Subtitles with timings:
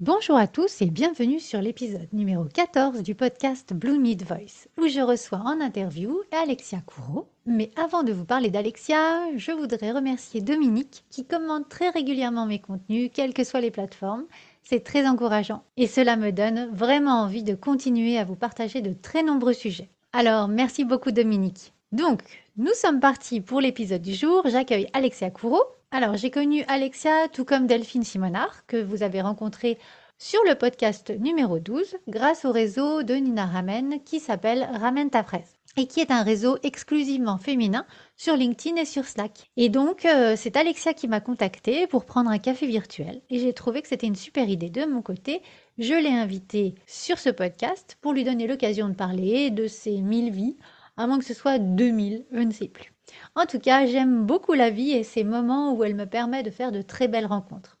[0.00, 4.86] Bonjour à tous et bienvenue sur l'épisode numéro 14 du podcast Blue Mid Voice, où
[4.86, 7.28] je reçois en interview Alexia Courreau.
[7.46, 12.60] Mais avant de vous parler d'Alexia, je voudrais remercier Dominique qui commente très régulièrement mes
[12.60, 14.26] contenus, quelles que soient les plateformes.
[14.62, 18.92] C'est très encourageant et cela me donne vraiment envie de continuer à vous partager de
[18.92, 19.90] très nombreux sujets.
[20.12, 21.72] Alors merci beaucoup Dominique.
[21.90, 22.22] Donc,
[22.56, 24.42] nous sommes partis pour l'épisode du jour.
[24.44, 25.64] J'accueille Alexia Courreau.
[25.90, 29.78] Alors, j'ai connu Alexia tout comme Delphine Simonard, que vous avez rencontré
[30.18, 35.22] sur le podcast numéro 12, grâce au réseau de Nina Ramen qui s'appelle Ramen ta
[35.24, 39.50] fraise et qui est un réseau exclusivement féminin sur LinkedIn et sur Slack.
[39.56, 43.54] Et donc, euh, c'est Alexia qui m'a contactée pour prendre un café virtuel et j'ai
[43.54, 45.40] trouvé que c'était une super idée de mon côté.
[45.78, 50.32] Je l'ai invitée sur ce podcast pour lui donner l'occasion de parler de ses mille
[50.32, 50.58] vies,
[50.98, 52.92] à moins que ce soit 2000, je ne sais plus.
[53.34, 56.50] En tout cas, j'aime beaucoup la vie et ces moments où elle me permet de
[56.50, 57.78] faire de très belles rencontres.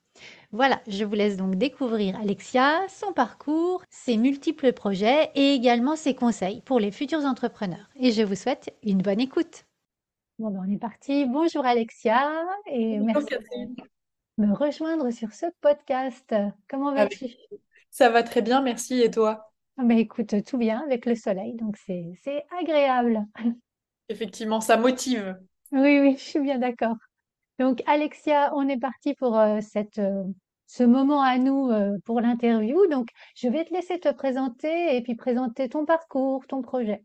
[0.50, 6.14] Voilà, je vous laisse donc découvrir Alexia, son parcours, ses multiples projets et également ses
[6.14, 7.90] conseils pour les futurs entrepreneurs.
[7.96, 9.66] Et je vous souhaite une bonne écoute.
[10.38, 11.26] Bon, ben on est parti.
[11.26, 12.32] Bonjour Alexia
[12.66, 13.26] et merci
[14.38, 16.34] de me rejoindre sur ce podcast.
[16.68, 17.26] Comment vas-tu?
[17.90, 19.02] Ça va très bien, merci.
[19.02, 19.52] Et toi?
[19.76, 23.26] Ah ben écoute, tout bien avec le soleil, donc c'est agréable.
[24.08, 25.36] Effectivement, ça motive.
[25.72, 26.96] Oui, oui, je suis bien d'accord.
[27.58, 29.60] Donc Alexia, on est parti pour euh,
[29.98, 30.24] euh,
[30.66, 32.86] ce moment à nous euh, pour l'interview.
[32.88, 37.02] Donc je vais te laisser te présenter et puis présenter ton parcours, ton projet.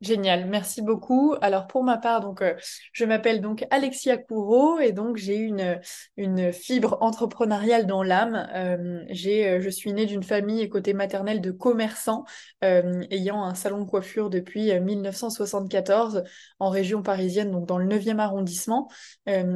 [0.00, 1.34] Génial, merci beaucoup.
[1.40, 2.54] Alors pour ma part, donc euh,
[2.92, 5.80] je m'appelle donc Alexia Courreau et donc j'ai une
[6.18, 8.46] une fibre entrepreneuriale dans l'âme.
[8.54, 12.24] Euh, j'ai euh, je suis née d'une famille côté maternelle de commerçants
[12.60, 16.24] ayant un salon de coiffure depuis 1974
[16.58, 18.88] en région parisienne, donc dans le 9e arrondissement.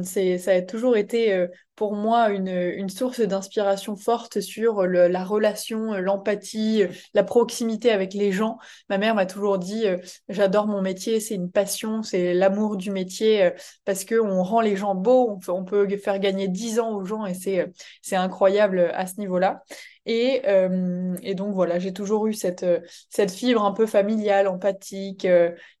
[0.03, 1.47] c'est ça a toujours été
[1.79, 8.57] pour moi une, source d'inspiration forte sur la relation, l'empathie, la proximité avec les gens.
[8.89, 9.85] Ma mère m'a toujours dit
[10.27, 13.51] j'adore mon métier, c'est une passion, c'est l'amour du métier euh,
[13.85, 17.25] parce que on rend les gens beaux, on, peut faire gagner 10 ans aux gens
[17.25, 17.67] et c'est euh,
[18.01, 19.63] c'est incroyable à ce niveau-là.
[20.05, 22.65] Et, euh, et, donc voilà, j'ai toujours eu cette,
[23.09, 25.27] cette fibre un peu familiale, empathique,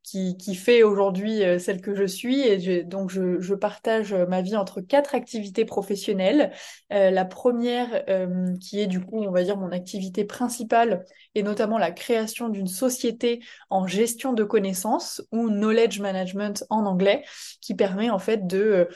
[0.09, 2.41] qui, fait aujourd'hui euh, celle que je suis.
[2.41, 6.51] Et donc, je, je, partage ma vie entre quatre activités professionnelles.
[6.93, 11.05] Euh, la première, euh, qui est du coup, on va dire, mon activité principale,
[11.35, 17.23] et notamment la création d'une société en gestion de connaissances, ou knowledge management en anglais,
[17.61, 18.87] qui permet en fait de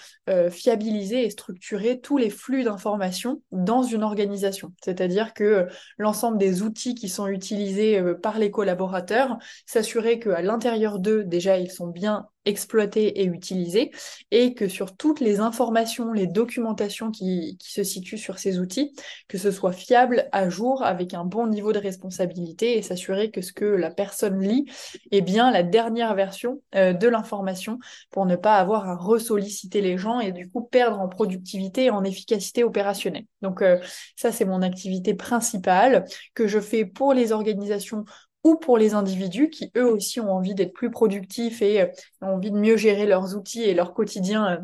[0.50, 4.74] fiabiliser et structurer tous les flux d'informations dans une organisation.
[4.84, 11.58] C'est-à-dire que l'ensemble des outils qui sont utilisés par les collaborateurs, s'assurer qu'à l'intérieur déjà,
[11.58, 13.92] ils sont bien exploités et utilisés,
[14.32, 18.94] et que sur toutes les informations, les documentations qui, se situent sur ces outils,
[19.28, 23.42] que ce soit fiable, à jour, avec un bon niveau de responsabilité, et s'assurer que
[23.42, 24.66] ce que la personne lit
[25.12, 27.80] est bien la dernière version euh, de l'information,
[28.12, 31.90] pour ne pas avoir à ressolliciter les gens et du coup perdre en productivité et
[31.90, 33.26] en efficacité opérationnelle.
[33.42, 33.80] Donc euh,
[34.16, 38.06] ça, c'est mon activité principale que je fais pour les organisations
[38.44, 41.88] ou pour les individus qui eux aussi ont envie d'être plus productifs et euh,
[42.22, 44.58] ont envie de mieux gérer leurs outils et leur quotidien euh,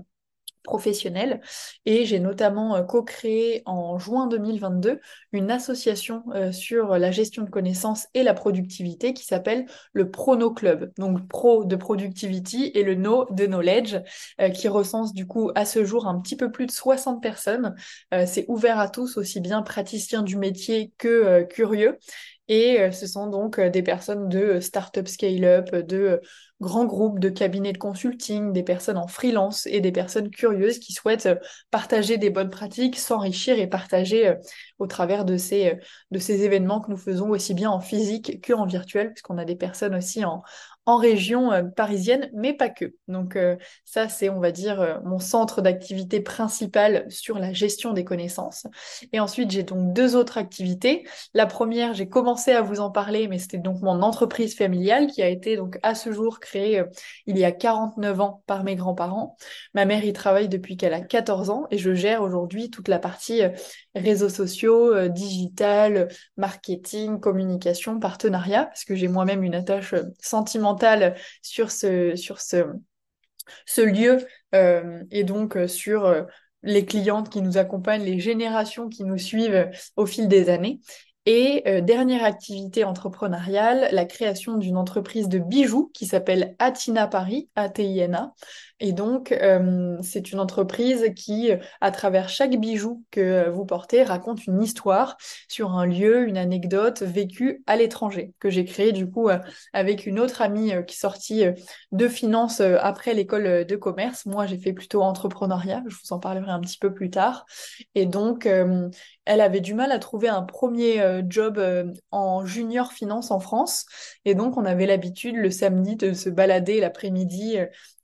[0.64, 1.40] professionnel.
[1.86, 5.00] Et j'ai notamment euh, co-créé en juin 2022
[5.32, 10.92] une association sur la gestion de connaissances et la productivité qui s'appelle le Prono Club.
[10.98, 13.98] Donc pro de productivity et le no de knowledge
[14.54, 17.76] qui recense du coup à ce jour un petit peu plus de 60 personnes.
[18.26, 21.98] C'est ouvert à tous, aussi bien praticiens du métier que curieux.
[22.50, 26.20] Et euh, ce sont donc euh, des personnes de euh, start-up scale-up, de
[26.60, 30.92] grands groupes, de cabinets de consulting, des personnes en freelance et des personnes curieuses qui
[30.92, 31.30] souhaitent
[31.72, 34.34] partager des bonnes pratiques, s'enrichir et partager
[34.78, 35.78] au travers de ces,
[36.12, 39.56] de ces événements que nous faisons aussi bien en physique qu'en virtuel, puisqu'on a des
[39.56, 40.42] personnes aussi en,
[40.86, 42.96] en région euh, parisienne, mais pas que.
[43.08, 43.56] Donc euh,
[43.86, 48.66] ça, c'est, on va dire, euh, mon centre d'activité principal sur la gestion des connaissances.
[49.14, 51.08] Et ensuite, j'ai donc deux autres activités.
[51.36, 55.22] La première, j'ai commencé à vous en parler, mais c'était donc mon entreprise familiale qui
[55.22, 56.84] a été donc à ce jour créé
[57.28, 59.36] il y a 49 ans par mes grands-parents.
[59.74, 63.00] Ma mère y travaille depuis qu'elle a 14 ans et je gère aujourd'hui toute la
[63.00, 63.42] partie
[63.96, 72.14] réseaux sociaux, digital, marketing, communication, partenariat, parce que j'ai moi-même une attache sentimentale sur ce,
[73.80, 74.20] lieu
[74.54, 76.26] et donc sur
[76.64, 80.80] les clientes qui nous accompagnent, les générations qui nous suivent au fil des années.
[81.32, 87.50] Et euh, dernière activité entrepreneuriale, la création d'une entreprise de bijoux qui s'appelle Atina Paris,
[87.56, 88.34] A-T-I-N-A.
[88.80, 94.48] Et donc, euh, c'est une entreprise qui, à travers chaque bijou que vous portez, raconte
[94.48, 95.18] une histoire
[95.48, 99.38] sur un lieu, une anecdote vécue à l'étranger, que j'ai créé du coup euh,
[99.72, 101.44] avec une autre amie qui sortit
[101.92, 104.26] de finance après l'école de commerce.
[104.26, 107.46] Moi, j'ai fait plutôt entrepreneuriat, je vous en parlerai un petit peu plus tard.
[107.94, 108.48] Et donc,
[109.30, 113.40] elle avait du mal à trouver un premier euh, job euh, en junior finance en
[113.40, 113.86] France.
[114.26, 117.58] Et donc, on avait l'habitude le samedi de se balader l'après-midi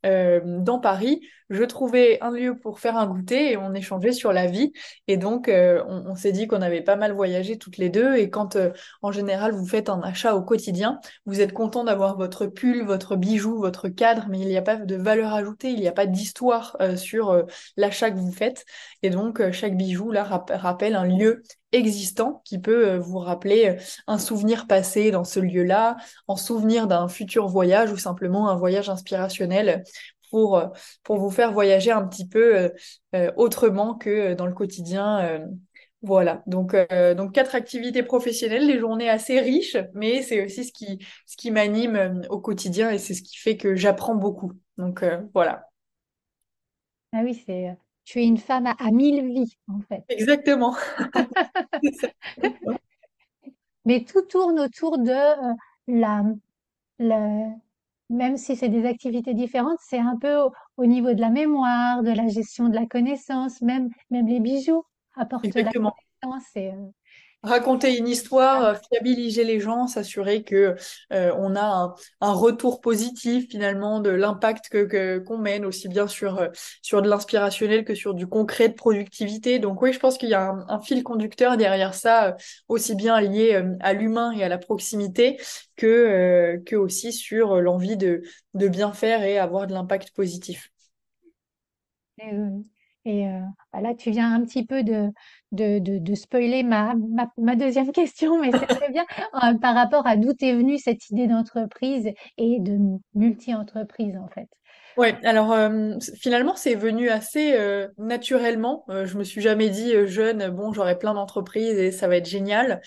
[0.05, 4.33] euh, dans Paris je trouvais un lieu pour faire un goûter et on échangeait sur
[4.33, 4.73] la vie.
[5.07, 8.15] Et donc, euh, on, s'est dit qu'on avait pas mal voyagé toutes les deux.
[8.15, 8.71] Et quand, euh,
[9.01, 13.15] en général, vous faites un achat au quotidien, vous êtes content d'avoir votre pull, votre
[13.15, 16.07] bijou, votre cadre, mais il n'y a pas de valeur ajoutée, il n'y a pas
[16.07, 17.45] d'histoire euh, sur
[17.77, 18.65] l'achat que vous faites.
[19.03, 24.65] Et donc, chaque bijou, là, rappelle un lieu existant qui peut vous rappeler un souvenir
[24.65, 25.97] passé dans ce lieu-là,
[26.27, 29.83] en souvenir d'un futur voyage ou simplement un voyage inspirationnel
[30.35, 30.67] pour, euh,
[31.03, 32.69] pour vous faire voyager un petit peu euh,
[33.15, 35.47] euh, autrement que dans le quotidien.
[36.01, 36.75] Voilà, donc,
[37.15, 41.49] donc quatre activités professionnelles, des journées assez riches, mais c'est aussi ce qui, ce qui
[41.49, 44.51] m'anime au quotidien et c'est ce qui fait que j'apprends beaucoup.
[44.77, 45.03] Donc
[45.33, 45.69] voilà.
[47.11, 50.03] Ah oui, c'est tu es une femme à, mille vies en fait.
[50.09, 50.75] Exactement.
[53.85, 55.55] mais tout tourne autour de
[55.87, 56.23] la,
[56.99, 57.55] la,
[58.09, 60.37] même si c'est des activités différentes, c'est un peu
[60.77, 64.83] au, niveau de la mémoire, de la gestion de la connaissance, même, même les bijoux
[65.15, 66.55] apportent la connaissance.
[66.55, 66.87] Et, euh,
[67.43, 70.75] raconter une histoire, euh, fiabiliser les gens, s'assurer que
[71.13, 76.39] euh, on a un, retour positif finalement de l'impact que qu'on mène aussi bien sur
[76.39, 76.49] euh,
[76.81, 79.59] sur de l'inspirationnel que sur du concret de productivité.
[79.59, 82.35] Donc oui, je pense qu'il y a un, fil conducteur derrière ça,
[82.67, 85.39] aussi bien lié à l'humain et à la proximité
[85.75, 88.21] que que aussi sur l'envie de
[88.53, 90.69] de bien faire et avoir de l'impact positif.
[93.05, 93.39] Et euh,
[93.71, 95.11] bah là, tu viens un petit peu de,
[95.51, 96.95] de, de, spoiler ma,
[97.37, 99.05] ma, deuxième question, mais c'est très bien
[99.43, 102.79] euh, par rapport à d'où est venue cette idée d'entreprise et de
[103.13, 104.49] multi-entreprise, en fait.
[104.97, 108.85] Ouais, alors euh, finalement c'est venu assez euh, naturellement.
[108.89, 112.29] Euh, je me suis jamais dit jeune, bon j'aurai plein d'entreprises et ça va être
[112.29, 112.81] génial.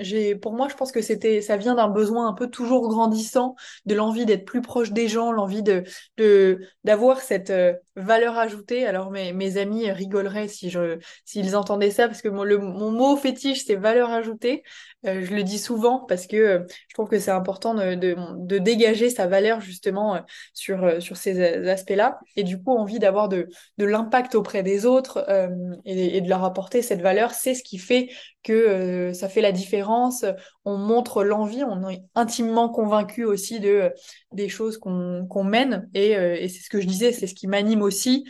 [0.00, 3.54] j'ai, pour moi, je pense que c'était, ça vient d'un besoin un peu toujours grandissant,
[3.86, 5.84] de l'envie d'être plus proche des gens, l'envie de,
[6.18, 7.52] de d'avoir cette
[7.96, 8.86] valeur ajoutée.
[8.86, 12.90] Alors mes, mes amis rigoleraient si je, s'ils entendaient ça parce que mon, le, mon
[12.90, 14.62] mot fétiche c'est valeur ajoutée.
[15.04, 19.10] je le dis souvent parce que je trouve que c'est important de, de, de, dégager
[19.10, 20.20] sa valeur justement
[20.54, 23.48] sur sur ces aspects-là, et du coup envie d'avoir de,
[23.78, 25.48] de l'impact auprès des autres euh,
[25.84, 28.08] et, de leur apporter cette valeur, c'est ce qui fait
[28.42, 30.24] que euh, ça fait la différence.
[30.64, 33.92] On montre l'envie, on est intimement convaincu aussi de
[34.32, 37.46] des choses qu'on mène, et, euh, et c'est ce que je disais, c'est ce qui
[37.46, 38.26] m'anime aussi.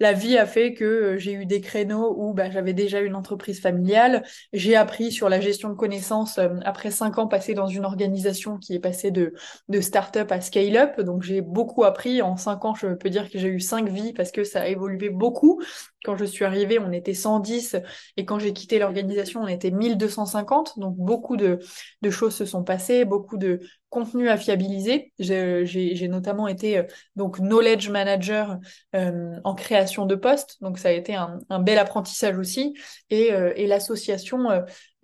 [0.00, 3.60] la vie a fait que j'ai eu des créneaux où bah, j'avais déjà une entreprise
[3.60, 8.58] familiale, j'ai appris sur la gestion de connaissances après cinq ans passés dans une organisation
[8.58, 9.34] qui est passée de,
[9.68, 12.22] de start-up à scale-up, donc j'ai beaucoup appris.
[12.22, 14.68] En cinq ans, je peux dire que j'ai eu cinq vies parce que ça a
[14.68, 15.60] évolué beaucoup.
[16.04, 17.76] Quand je suis arrivée, on était 110
[18.16, 20.78] et quand j'ai quitté l'organisation, on était 1250.
[20.78, 21.58] Donc beaucoup de,
[22.02, 25.12] de choses se sont passées, beaucoup de contenu à fiabiliser.
[25.18, 26.82] J'ai notamment été euh,
[27.16, 28.58] donc knowledge manager
[28.94, 32.74] euh, en création de postes, donc ça a été un, un bel apprentissage aussi.
[33.10, 34.48] Et, euh, et l'association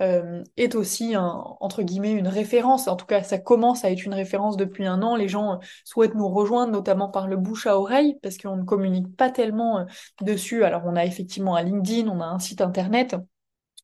[0.00, 2.88] est aussi un, entre guillemets une référence.
[2.88, 5.16] En tout cas, ça commence à être une référence depuis un an.
[5.16, 9.14] Les gens souhaitent nous rejoindre, notamment par le bouche à oreille, parce qu'on ne communique
[9.16, 9.86] pas tellement
[10.22, 10.64] dessus.
[10.64, 13.14] Alors on a effectivement un LinkedIn, on a un site internet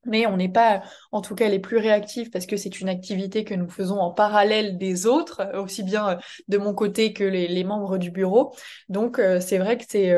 [0.07, 3.43] mais on n'est pas, en tout cas, les plus réactifs parce que c'est une activité
[3.43, 6.15] que nous faisons en parallèle des autres, euh, aussi bien euh,
[6.47, 8.55] de mon côté que les, membres du bureau.
[8.89, 10.13] Donc, euh, c'est vrai que c'est,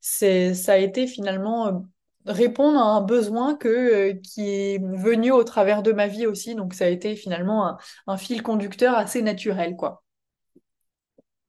[0.00, 1.84] c'est, ça a été finalement
[2.26, 6.54] répondre à un besoin que, qui est venu au travers de ma vie aussi.
[6.54, 10.02] Donc, ça a été finalement un, un fil conducteur assez naturel, quoi.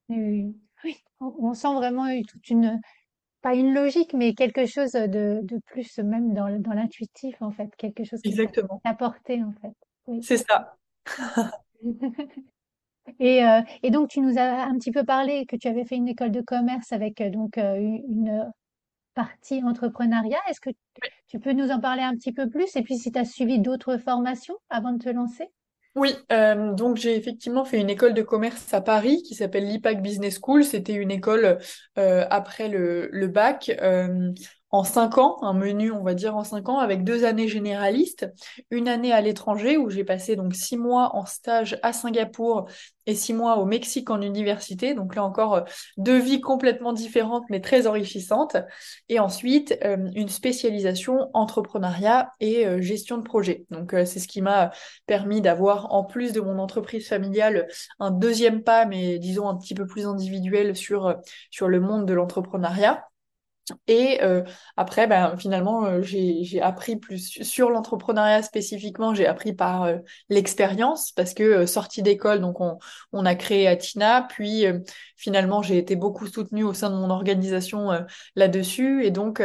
[0.10, 0.56] Oui,
[1.20, 2.80] on sent vraiment toute une,
[3.42, 7.70] pas une logique, mais quelque chose de, de plus même dans, dans l'intuitif, en fait,
[7.78, 8.82] quelque chose qui Exactement.
[8.84, 10.22] apporté, en fait.
[10.22, 10.78] C'est ça.
[13.20, 15.96] Et, euh, et donc, tu nous as un petit peu parlé que tu avais fait
[15.96, 18.52] une école de commerce avec euh, donc euh, une
[19.16, 20.38] partie entrepreneuriat.
[20.50, 20.70] Est-ce que
[21.28, 22.76] tu peux nous en parler un petit peu plus?
[22.76, 25.50] Et puis, si tu as suivi d'autres formations avant de te lancer?
[25.96, 30.02] Oui, euh, donc j'ai effectivement fait une école de commerce à Paris qui s'appelle l'IPAC
[30.02, 30.66] Business School.
[30.66, 31.58] C'était une école
[31.98, 33.72] euh, après le, le bac.
[33.82, 34.32] Euh,
[34.76, 38.30] en cinq ans, un menu, on va dire en cinq ans, avec deux années généralistes,
[38.72, 42.68] une année à l'étranger où j'ai passé donc six mois en stage à Singapour
[43.06, 44.94] et six mois au Mexique en université.
[44.94, 45.62] Donc là encore, euh,
[45.96, 48.58] deux vies complètement différentes mais très enrichissantes.
[49.08, 53.66] Et ensuite, euh, une spécialisation entrepreneuriat et euh, gestion de projet.
[53.72, 54.72] Donc c'est ce qui m'a
[55.06, 57.68] permis d'avoir, en plus de mon entreprise familiale,
[58.00, 61.16] un deuxième pas, mais disons un petit peu plus individuel sur,
[61.50, 63.06] sur le monde de l'entrepreneuriat.
[63.88, 64.44] Et euh,
[64.78, 69.98] après, ben, finalement, euh, j'ai appris plus sur l'entrepreneuriat spécifiquement, j'ai appris par euh,
[70.30, 72.78] l'expérience, parce que sortie d'école, donc on,
[73.12, 74.66] on, a créé Atina, puis
[75.16, 77.90] finalement j'ai été beaucoup soutenue au sein de mon organisation
[78.36, 79.42] là-dessus, et donc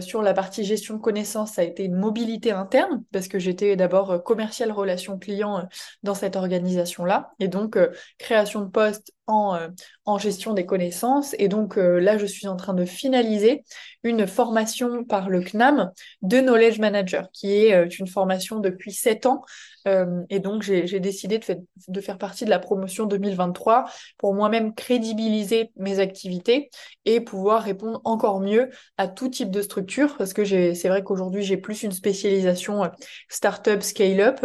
[0.00, 3.76] sur la partie gestion de connaissances, ça a été une mobilité interne, parce que j'étais
[3.76, 5.68] d'abord commercial relation client
[6.02, 7.78] dans cette organisation-là, et donc
[8.18, 9.58] création de postes en,
[10.04, 13.64] en gestion des connaissances, et donc là je suis en train de finaliser
[14.02, 15.90] une formation par le CNAM
[16.22, 19.42] de Knowledge Manager, qui est euh, une formation depuis sept ans.
[19.88, 21.44] Euh, et donc, j'ai décidé de,
[21.88, 23.86] de, faire partie de la promotion 2023
[24.18, 26.70] pour moi-même crédibiliser mes activités
[27.04, 31.42] et pouvoir répondre encore mieux à tout type de structure, parce que c'est vrai qu'aujourd'hui,
[31.42, 32.88] j'ai plus une spécialisation euh,
[33.28, 34.44] startup, scale-up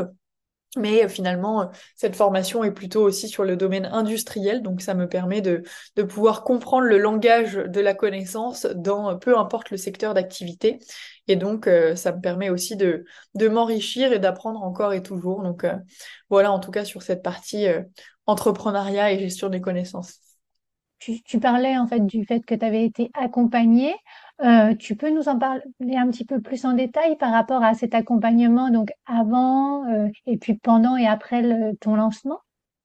[0.76, 1.66] mais euh, finalement, euh,
[1.96, 5.64] cette formation est plutôt aussi sur le domaine industriel, donc ça me permet de,
[6.04, 10.80] pouvoir comprendre le langage de la connaissance dans peu importe le secteur d'activité.
[11.28, 15.42] Et donc, euh, ça me permet aussi de, de m'enrichir et d'apprendre encore et toujours.
[15.42, 15.66] Donc,
[16.30, 17.68] voilà, en tout cas, sur cette partie
[18.26, 20.20] entrepreneuriat et gestion des connaissances.
[21.00, 23.94] Tu, tu, parlais en fait du fait que tu avais été accompagnée.
[24.44, 25.62] Euh, tu peux nous en parler
[25.96, 30.38] un petit peu plus en détail par rapport à cet accompagnement, donc avant euh, et
[30.38, 31.42] puis pendant et après
[31.80, 32.40] ton lancement?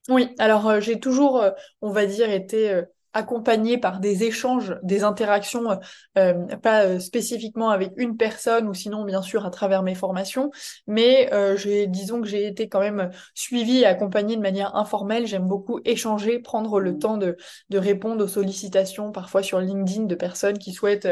[0.08, 1.44] Oui, alors euh, j'ai toujours,
[1.82, 5.78] on va dire, été accompagné par des échanges, des interactions,
[6.18, 10.50] euh, pas euh, spécifiquement avec une personne ou sinon bien sûr à travers mes formations,
[10.86, 15.26] mais euh, j'ai, disons que j'ai été quand même suivi et accompagné de manière informelle.
[15.26, 17.36] J'aime beaucoup échanger, prendre le temps de,
[17.70, 21.08] de répondre aux sollicitations, parfois sur LinkedIn, de personnes qui souhaitent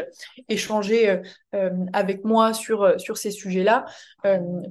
[0.48, 1.20] échanger
[1.92, 3.86] avec moi sur, sur ces sujets-là,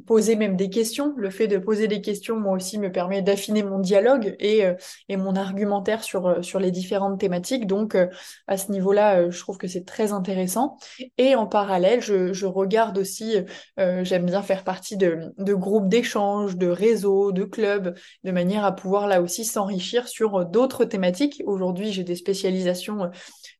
[0.06, 1.14] poser même des questions.
[1.18, 4.64] Le fait de poser des questions, moi aussi, me permet d'affiner mon dialogue et,
[5.10, 7.68] et mon argumentaire sur, sur les différentes thématiques.
[7.68, 8.08] Donc, euh,
[8.48, 10.78] à ce niveau-là, euh, je trouve que c'est très intéressant.
[11.18, 13.36] Et en parallèle, je, regarde aussi,
[13.80, 18.64] euh, j'aime bien faire partie de, de groupes d'échange, de réseaux, de clubs, de manière
[18.64, 21.44] à pouvoir là aussi s'enrichir sur d'autres thématiques.
[21.46, 23.10] Aujourd'hui, j'ai des spécialisations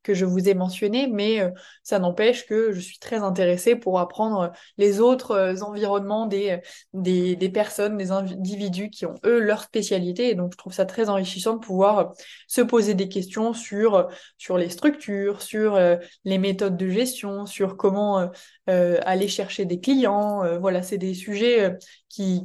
[0.08, 1.50] que je vous ai mentionné, mais euh,
[1.84, 6.62] ça n'empêche que je suis très intéressée pour apprendre les autres euh, environnements des,
[6.94, 10.30] des, personnes, des individus qui ont eux leur spécialité.
[10.30, 12.06] Et donc je trouve ça très enrichissant de pouvoir euh,
[12.48, 15.78] se poser des questions sur, sur les structures, sur
[16.24, 18.30] les méthodes de gestion, sur comment
[18.68, 20.60] aller chercher des clients.
[20.60, 21.78] voilà, c'est des sujets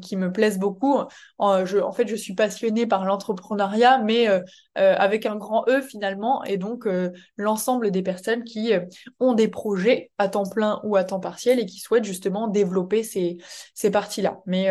[0.00, 0.98] qui, me plaisent beaucoup.
[1.38, 4.40] En, fait, je suis passionnée par l'entrepreneuriat, mais euh,
[4.78, 8.72] euh, avec un grand E finalement, et donc euh, l'ensemble des personnes qui
[9.20, 13.02] ont des projets à temps plein ou à temps partiel et qui souhaitent justement développer
[13.02, 13.38] ces,
[13.74, 14.40] ces parties-là.
[14.46, 14.68] Mais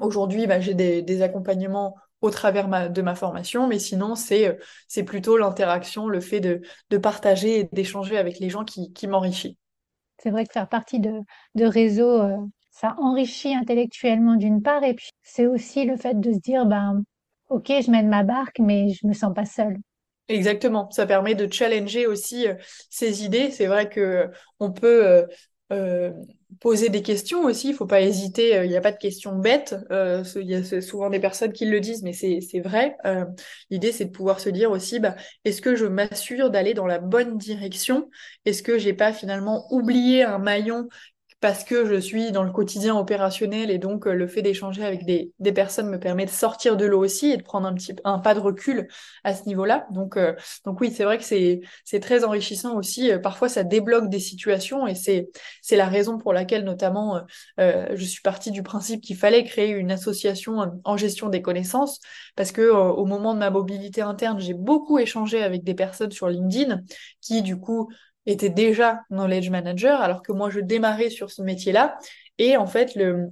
[0.00, 5.36] aujourd'hui, bah, j'ai des, accompagnements au travers de ma formation, mais sinon, c'est c'est plutôt
[5.36, 9.58] l'interaction, le fait de, de partager et d'échanger avec les gens qui, qui m'enrichit.
[10.18, 11.20] C'est vrai que faire partie de,
[11.56, 16.38] de réseaux ça enrichit intellectuellement d'une part, et puis c'est aussi le fait de se
[16.40, 17.04] dire, ben,
[17.50, 19.78] ok, je mène ma barque, mais je me sens pas seule.
[20.28, 22.54] Exactement, ça permet de challenger aussi euh,
[22.90, 23.50] ses idées.
[23.50, 24.28] C'est vrai que euh,
[24.60, 25.26] on peut euh,
[25.72, 26.12] euh,
[26.60, 29.74] poser des questions aussi, il faut pas hésiter, il n'y a pas de questions bêtes,
[29.90, 32.94] il y a souvent des personnes qui le disent, mais c'est vrai.
[33.70, 36.98] L'idée, c'est de pouvoir se dire aussi, bah, est-ce que je m'assure d'aller dans la
[36.98, 38.10] bonne direction?
[38.44, 40.88] Est-ce que j'ai pas finalement oublié un maillon
[41.42, 45.04] parce que je suis dans le quotidien opérationnel et donc euh, le fait d'échanger avec
[45.04, 47.96] des, des, personnes me permet de sortir de l'eau aussi et de prendre un petit
[48.04, 48.86] un pas de recul
[49.24, 49.88] à ce niveau-là.
[49.90, 50.34] Donc euh,
[50.64, 53.10] donc oui, c'est vrai que c'est c'est très enrichissant aussi.
[53.10, 55.30] Euh, parfois ça débloque des situations et c'est
[55.62, 57.20] c'est la raison pour laquelle notamment
[57.58, 61.98] je suis partie du principe qu'il fallait créer une association en gestion des connaissances
[62.36, 66.28] parce que au moment de ma mobilité interne, j'ai beaucoup échangé avec des personnes sur
[66.28, 66.82] LinkedIn
[67.20, 67.88] qui du coup
[68.26, 71.98] était déjà knowledge manager, alors que moi je démarrais sur ce métier-là.
[72.38, 73.28] Et en fait, le,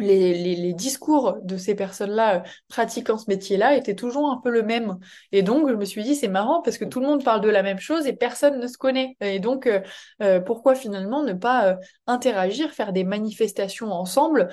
[0.00, 4.98] les, discours de ces personnes-là euh, pratiquant ce métier-là étaient toujours un peu le même.
[5.32, 7.48] Et donc, je me suis dit, c'est marrant parce que tout le monde parle de
[7.48, 9.16] la même chose et personne ne se connaît.
[9.20, 9.80] Et donc, euh,
[10.22, 14.48] euh, pourquoi finalement ne pas interagir, faire des manifestations ensemble,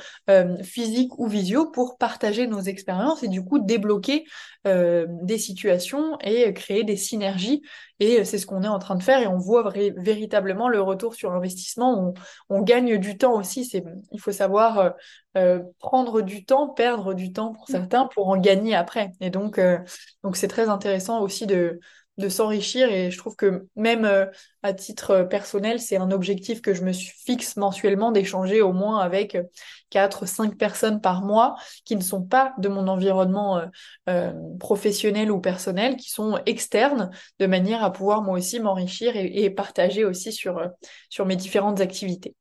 [0.63, 4.25] physiques ou visio, pour partager nos expériences et du coup débloquer
[4.65, 7.61] des situations et créer des synergies
[7.99, 11.15] et c'est ce qu'on est en train de faire et on voit véritablement le retour
[11.15, 12.13] sur investissement.
[12.49, 13.65] On, gagne du temps aussi.
[13.65, 14.89] C'est, il faut savoir euh,
[15.37, 19.11] euh, prendre du temps, perdre du temps pour certains pour en gagner après.
[19.19, 19.79] Et donc, euh,
[20.23, 21.79] donc c'est très intéressant aussi de,
[22.17, 24.25] de s'enrichir et je trouve que même euh,
[24.63, 29.37] à titre personnel, c'est un objectif que je me fixe mensuellement d'échanger au moins avec
[29.89, 31.55] quatre, cinq personnes par mois
[31.85, 33.65] qui ne sont pas de mon environnement euh,
[34.09, 39.49] euh, professionnel ou personnel, qui sont externes, de manière à pouvoir moi aussi m'enrichir et,
[39.51, 40.61] partager aussi sur,
[41.09, 42.35] sur mes différentes activités.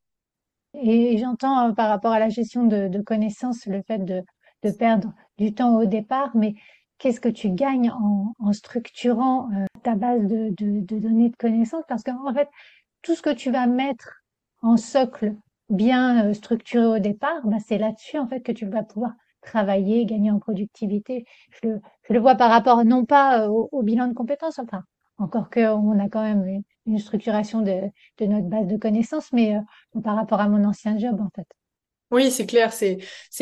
[0.75, 4.23] Et j'entends par rapport à la gestion de, de connaissances le fait de,
[4.63, 6.55] de perdre du temps au départ, mais
[6.99, 10.53] qu'est-ce que tu gagnes en, structurant euh, ta base de,
[10.99, 11.85] données de connaissances?
[11.89, 12.49] Parce qu'en fait,
[13.03, 14.23] tout ce que tu vas mettre
[14.63, 15.35] en socle
[15.69, 19.13] bien euh, structuré au départ, bah, c'est là-dessus en fait que tu vas pouvoir
[19.43, 21.25] travailler, gagner en productivité.
[21.63, 21.69] Je
[22.11, 24.83] le, vois par rapport non pas euh, au, bilan de compétences, enfin,
[25.19, 27.81] encore qu'on a quand même une, structuration de,
[28.21, 29.57] notre base de connaissances, mais
[30.05, 31.47] par rapport à mon ancien job en fait.
[32.13, 32.73] Oui, c'est clair.
[32.73, 32.99] C'est,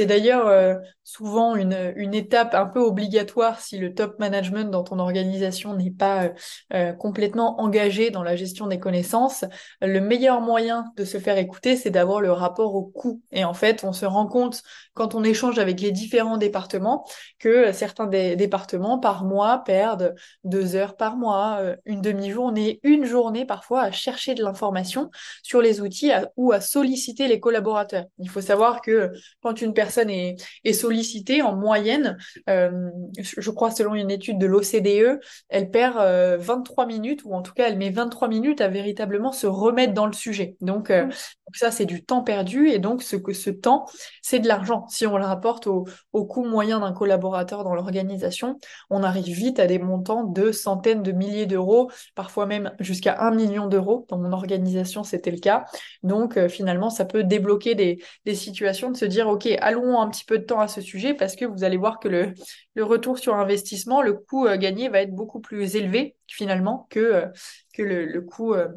[0.06, 4.99] d'ailleurs euh, souvent une, une étape un peu obligatoire si le top management dans ton
[4.99, 6.28] organisation n'est pas euh,
[6.73, 9.44] euh, complètement engagé dans la gestion des connaissances.
[9.83, 13.21] Le meilleur moyen de se faire écouter, c'est d'avoir le rapport au coût.
[13.33, 14.62] Et en fait, on se rend compte
[14.94, 17.04] quand on échange avec les différents départements
[17.38, 23.44] que certains des départements par mois perdent deux heures par mois, une demi-journée, une journée
[23.44, 25.11] parfois à chercher de l'information
[25.42, 28.06] sur les outils ou à solliciter les collaborateurs.
[28.18, 30.37] Il faut savoir que quand une personne est,
[30.73, 32.17] sollicitée, en moyenne,
[32.49, 35.97] euh, je crois selon une étude de l'OCDE, elle perd
[36.41, 39.95] 23 euh, minutes, ou en tout cas elle met 23 minutes à véritablement se remettre
[39.95, 40.57] dans le sujet.
[40.61, 41.09] Donc, euh,
[41.53, 43.87] ça, c'est du temps perdu, et donc ce, que ce temps,
[44.23, 44.87] c'est de l'argent.
[44.89, 48.59] Si on le rapporte au, au coût moyen d'un collaborateur dans l'organisation,
[48.91, 53.31] on arrive vite à des montants de centaines de milliers d'euros, parfois même jusqu'à un
[53.31, 54.07] million d'euros.
[54.09, 55.64] Dans mon organisation, c'était le cas.
[56.03, 60.24] Donc, finalement, ça peut débloquer des, des situation de se dire, OK, allons un petit
[60.24, 62.35] peu de temps à ce sujet parce que vous allez voir que le,
[62.74, 67.00] le retour sur investissement, le coût euh, gagné va être beaucoup plus élevé finalement que,
[67.00, 67.26] euh,
[67.72, 68.68] que le, le coût euh,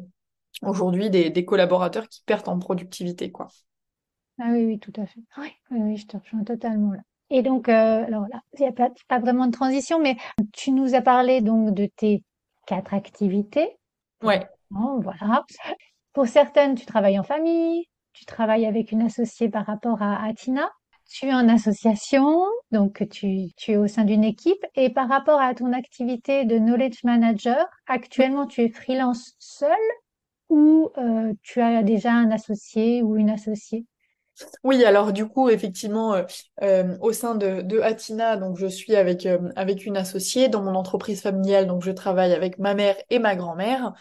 [0.62, 3.30] aujourd'hui des, des, collaborateurs qui perdent en productivité.
[3.30, 3.48] Quoi.
[4.40, 5.20] Ah oui, oui, tout à fait.
[5.36, 7.00] Oui, oui, je te rejoins totalement là.
[7.30, 10.16] Et donc, alors là, il n'y a pas, pas vraiment de transition, mais
[10.54, 12.24] tu nous as parlé donc de tes
[12.66, 13.76] quatre activités.
[14.22, 14.48] Ouais.
[14.70, 15.44] voilà.
[16.14, 17.86] Pour certaines, tu travailles en famille,
[18.18, 20.68] tu travailles avec une associée par rapport à, Atina.
[21.08, 24.64] Tu es en association, donc tu, tu es au sein d'une équipe.
[24.74, 29.70] Et par rapport à ton activité de knowledge manager, actuellement tu es freelance seul
[30.48, 33.86] ou euh, tu as déjà un associé ou une associée?
[34.64, 36.22] Oui, alors du coup, effectivement, euh,
[36.62, 40.62] euh, au sein de, de, Atina, donc je suis avec, euh, avec une associée dans
[40.62, 43.92] mon entreprise familiale, donc je travaille avec ma mère et ma grand-mère,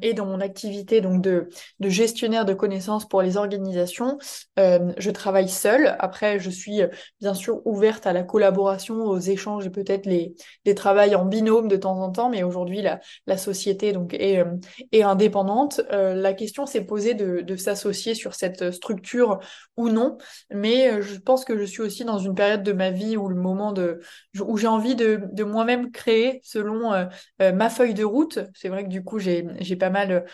[0.00, 1.48] et dans mon activité donc de,
[1.80, 4.16] de gestionnaire de connaissances pour les organisations,
[4.56, 5.96] je travaille seule.
[5.98, 6.82] Après, je suis
[7.20, 11.66] bien sûr ouverte à la collaboration, aux échanges et peut-être les, les travails en binôme
[11.66, 14.44] de temps en temps, mais aujourd'hui la, la société donc est,
[14.92, 15.80] est indépendante.
[15.90, 19.40] la question s'est posée de, de s'associer sur cette structure
[19.76, 20.18] ou non.
[20.50, 23.28] Mais euh, je pense que je suis aussi dans une période de ma vie où
[23.28, 24.00] le moment de
[24.40, 27.06] où j'ai envie de, de moi-même créer selon euh,
[27.42, 28.38] euh, ma feuille de route.
[28.54, 30.24] C'est vrai que du coup j'ai j'ai pas mal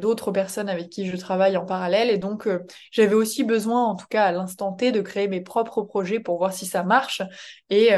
[0.00, 2.48] d'autres personnes avec qui je travaille en parallèle et donc
[2.90, 6.38] j'avais aussi besoin, en tout cas à l'instant T, de créer mes propres projets pour
[6.38, 7.22] voir si ça marche
[7.70, 7.90] et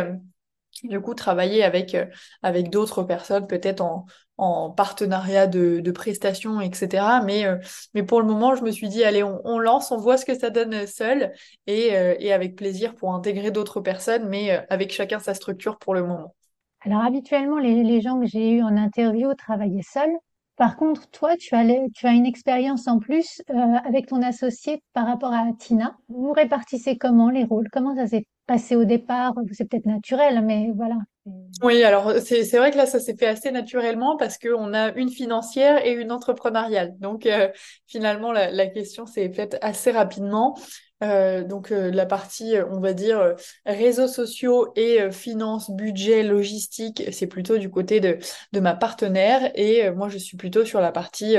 [0.82, 1.96] du coup travailler avec
[2.42, 4.06] avec d'autres personnes peut-être en,
[4.38, 7.20] en partenariat de, prestations, etc.
[7.24, 7.56] Mais, euh,
[7.92, 10.38] mais pour le moment, je me suis dit, allez, on, lance, on voit ce que
[10.38, 11.32] ça donne seul
[11.66, 15.78] et, euh, et avec plaisir pour intégrer d'autres personnes, mais euh, avec chacun sa structure
[15.78, 16.34] pour le moment.
[16.82, 20.14] Alors habituellement, les, les gens que j'ai eus en interview travaillaient seuls.
[20.54, 23.42] Par contre, toi, tu as, tu as une expérience en plus
[23.84, 25.96] avec ton associé par rapport à Tina.
[26.08, 27.68] Vous répartissez comment les rôles?
[27.72, 29.34] Comment ça s'est passé au départ?
[29.52, 30.96] C'est peut-être naturel, mais voilà.
[31.62, 35.10] Oui, alors c'est vrai que là, ça s'est fait assez naturellement parce qu'on a une
[35.10, 36.96] financière et une entrepreneuriale.
[36.98, 37.48] Donc euh,
[37.86, 40.56] finalement, la, question s'est faite assez rapidement.
[41.02, 43.34] Euh, donc euh, la partie, euh, on va dire,
[43.66, 48.18] réseaux sociaux et finances, budget, logistique, c'est plutôt du côté de,
[48.52, 51.36] de ma partenaire et moi je suis plutôt sur la partie,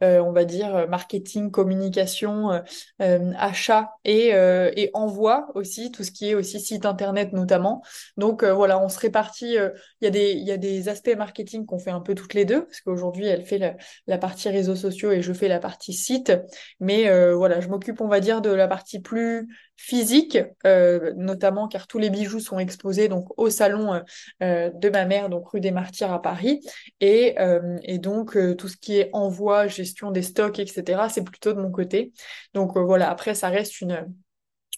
[0.00, 2.62] on va dire, marketing, communication,
[2.98, 7.82] achat et, envoi aussi, tout ce qui est aussi site internet notamment.
[8.16, 12.14] Donc voilà, on se répartit, il y, a des, aspects marketing qu'on fait un peu
[12.14, 15.58] toutes les deux, parce qu'aujourd'hui elle fait la, partie réseaux sociaux et je fais la
[15.58, 16.32] partie site,
[16.80, 21.86] mais voilà, je m'occupe, on va dire, de la partie plus physique, euh, notamment car
[21.86, 24.00] tous les bijoux sont exposés au salon euh,
[24.42, 26.60] euh, de ma mère, donc rue des Martyrs à Paris,
[27.00, 27.36] et,
[27.82, 31.70] et donc tout ce qui est envoi, gestion des stocks, etc., c'est plutôt de mon
[31.70, 32.12] côté.
[32.54, 34.06] Donc voilà, après ça reste une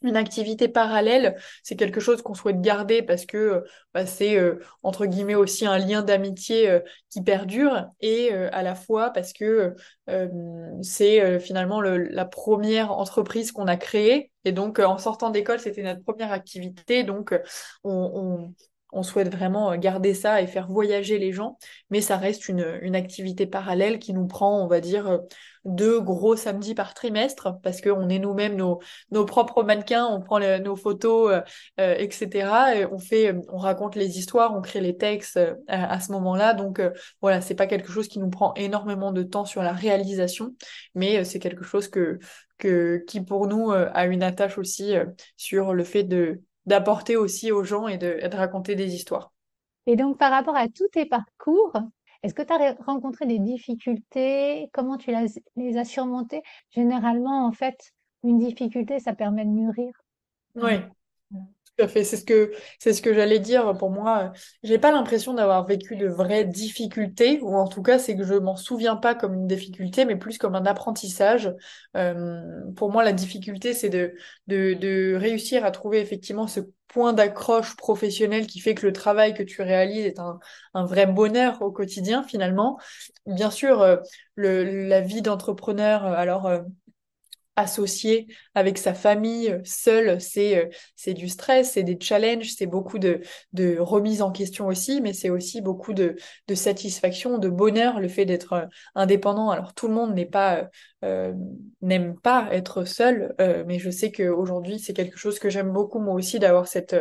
[0.05, 4.39] une activité parallèle, c'est quelque chose qu'on souhaite garder parce que bah, c'est
[4.83, 9.75] entre guillemets aussi un lien d'amitié qui perdure et à la fois parce que
[10.83, 14.31] c'est finalement la première entreprise qu'on a créée.
[14.45, 17.05] Et donc en sortant d'école c'était notre première activité.
[17.05, 17.35] Donc
[17.85, 18.53] on,
[18.93, 21.59] on souhaite vraiment garder ça et faire voyager les gens,
[21.91, 22.63] mais ça reste une,
[22.95, 25.21] activité parallèle qui nous prend, on va dire,
[25.65, 30.77] deux gros samedis par trimestre, parce qu'on est nous-mêmes nos, propres mannequins, on prend nos
[30.77, 31.41] photos, euh,
[31.81, 32.77] euh, etc.
[32.77, 36.55] Et on fait, on raconte les histoires, on crée les textes euh, à, ce moment-là.
[36.55, 36.81] Donc
[37.21, 40.55] voilà, c'est pas quelque chose qui nous prend énormément de temps sur la réalisation,
[40.95, 41.91] mais c'est quelque chose
[43.07, 44.95] qui pour nous a une attache aussi
[45.37, 49.33] sur le fait de d'apporter aussi aux gens et de, de raconter des histoires.
[49.87, 51.73] Et donc, par rapport à tous tes parcours,
[52.23, 54.69] est-ce que tu as rencontré des difficultés?
[54.73, 55.13] Comment tu
[55.57, 56.43] les as surmontées?
[56.71, 59.93] Généralement, en fait, une difficulté, ça permet de mûrir.
[60.55, 60.81] Oui,
[61.79, 63.77] C'est ce que, c'est ce que j'allais dire.
[63.77, 64.33] Pour moi,
[64.63, 68.35] j'ai pas l'impression d'avoir vécu de vraies difficultés, ou en tout cas, c'est que je
[68.35, 71.53] m'en souviens pas comme une difficulté, mais plus comme un apprentissage.
[71.97, 72.41] Euh,
[72.77, 74.15] pour moi, la difficulté, c'est de,
[74.47, 79.33] de, de réussir à trouver effectivement ce point d'accroche professionnel qui fait que le travail
[79.33, 80.39] que tu réalises est un,
[80.75, 82.79] un vrai bonheur au quotidien finalement.
[83.27, 83.97] Bien sûr, euh,
[84.35, 86.51] le, la vie d'entrepreneur, euh, alors
[87.63, 93.21] associé avec sa famille, seul, c'est c'est du stress, c'est des challenges, c'est beaucoup de,
[93.79, 96.17] remise en question aussi, mais c'est aussi beaucoup de,
[96.49, 99.51] de satisfaction, de bonheur, le fait d'être indépendant.
[99.51, 100.69] Alors tout le monde n'est pas
[101.05, 101.33] euh,
[101.81, 105.99] n'aime pas être seul, euh, mais je sais qu'aujourd'hui, c'est quelque chose que j'aime beaucoup,
[105.99, 106.95] moi aussi, d'avoir cette,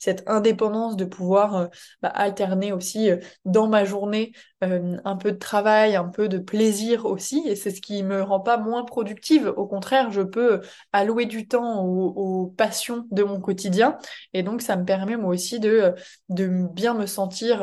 [0.00, 1.66] cette indépendance, de pouvoir euh,
[2.02, 3.10] bah, alterner aussi
[3.44, 7.82] dans ma journée un peu de travail, un peu de plaisir aussi, et c'est ce
[7.82, 9.52] qui me rend pas moins productive.
[9.58, 13.98] Au contraire, je peux allouer du temps aux, passions de mon quotidien,
[14.32, 15.92] et donc ça me permet moi aussi de,
[16.30, 17.62] de bien me sentir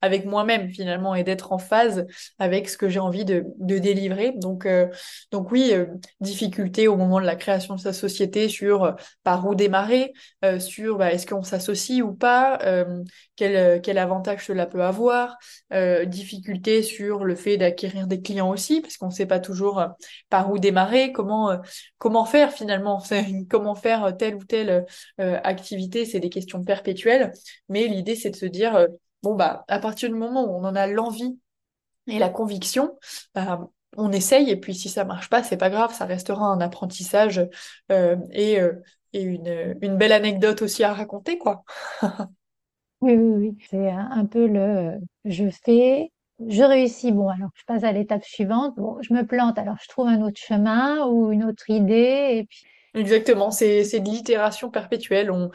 [0.00, 2.06] avec moi-même finalement et d'être en phase
[2.38, 4.32] avec ce que j'ai envie de, de délivrer.
[4.34, 4.66] Donc
[5.30, 5.86] donc oui, euh,
[6.20, 8.92] difficulté au moment de la création de sa société sur euh,
[9.24, 10.14] par où démarrer,
[10.44, 12.58] euh, sur bah, est-ce qu'on s'associe ou pas,
[13.36, 15.36] quel, quel avantage cela peut avoir,
[16.06, 19.84] difficulté sur le fait d'acquérir des clients aussi, parce qu'on ne sait pas toujours
[20.28, 21.60] par où démarrer, comment,
[21.98, 23.02] comment faire finalement,
[23.50, 24.86] comment faire telle ou telle
[25.18, 27.32] activité, c'est des questions perpétuelles,
[27.68, 28.86] mais l'idée c'est de se dire,
[29.22, 31.38] bon bah à partir du moment où on en a l'envie
[32.06, 32.98] et la conviction,
[33.34, 36.60] bah, on essaye et puis si ça marche pas, c'est pas grave, ça restera un
[36.60, 37.46] apprentissage
[37.90, 38.72] euh, et, euh,
[39.12, 41.64] une, belle anecdote aussi à raconter, quoi.
[43.00, 43.56] oui, oui, oui.
[43.68, 46.12] C'est un peu le je fais,
[46.46, 47.12] je réussis.
[47.12, 48.76] Bon, alors je passe à l'étape suivante.
[49.00, 52.64] Je me plante, alors je trouve un autre chemin ou une autre idée et puis
[52.98, 55.30] Exactement, c'est de l'itération perpétuelle.
[55.30, 55.50] On,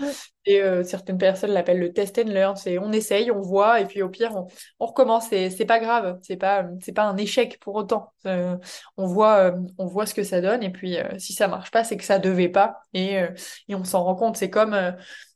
[0.46, 2.56] et euh, certaines personnes l'appellent le test and learn.
[2.56, 4.48] C'est on essaye, on voit, et puis au pire, on,
[4.80, 5.28] on recommence.
[5.30, 8.14] C'est pas grave, c'est pas pas un échec pour autant.
[8.28, 8.56] Euh,
[8.96, 11.84] on voit euh, on voit ce que ça donne, et puis si ça marche pas,
[11.84, 13.16] c'est que ça devait pas, et,
[13.68, 14.38] et on s'en rend compte.
[14.38, 14.78] C'est comme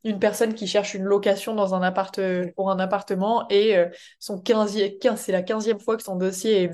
[0.05, 2.17] une personne qui cherche une location dans un appart
[2.55, 3.75] pour un appartement et
[4.19, 6.71] son 15, 15 c'est la quinzième fois que son dossier est,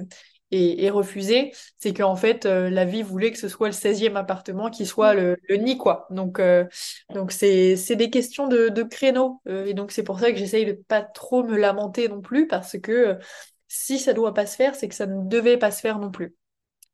[0.53, 4.69] et, refusé, c'est qu'en fait, euh, la vie voulait que ce soit le 16e appartement
[4.69, 6.05] qui soit le, nid, quoi.
[6.11, 6.65] Donc, euh,
[7.13, 9.41] donc c'est, c'est des questions de, de créneaux.
[9.47, 12.47] Euh, et donc, c'est pour ça que j'essaye de pas trop me lamenter non plus,
[12.47, 13.17] parce que
[13.67, 16.11] si ça doit pas se faire, c'est que ça ne devait pas se faire non
[16.11, 16.35] plus.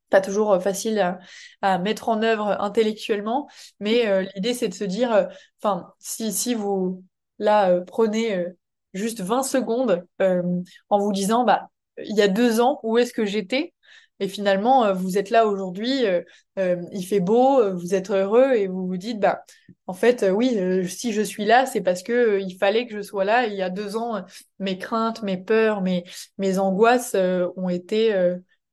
[0.09, 1.19] Pas toujours facile à,
[1.61, 3.47] à, mettre en œuvre intellectuellement,
[3.79, 5.27] mais l'idée, c'est de se dire,
[5.61, 7.03] enfin, si, si vous,
[7.37, 8.45] là, prenez
[8.93, 11.69] juste 20 secondes en vous disant, bah,
[12.05, 13.73] il y a deux ans, où est-ce que j'étais?
[14.19, 16.21] Et finalement, euh, vous êtes là aujourd'hui, euh,
[16.57, 19.43] euh, il fait beau, vous êtes heureux et vous vous dites, bah,
[19.87, 20.57] en fait, oui,
[20.89, 23.47] si je suis là, c'est parce que il fallait que je sois là.
[23.47, 24.23] Il y a deux ans,
[24.59, 26.03] mes craintes, mes peurs, mes,
[26.59, 27.15] angoisses
[27.55, 28.13] ont été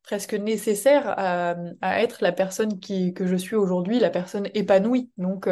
[0.02, 1.56] presque nécessaire à,
[2.02, 5.10] être la personne que je suis aujourd'hui, la personne épanouie.
[5.16, 5.48] Donc,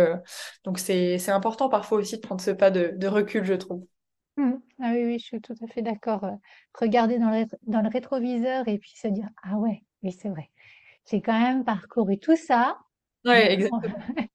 [0.64, 3.86] donc c'est, important parfois aussi de prendre ce pas de recul, je trouve.
[4.36, 4.52] Mmh.
[4.80, 6.28] Ah oui, oui, je suis tout à fait d'accord.
[6.74, 10.50] regarder dans le, dans le rétroviseur et puis se dire, ah ouais, oui, c'est vrai.
[11.08, 12.78] J'ai quand même parcouru tout ça.
[13.24, 13.94] Ouais, exactement.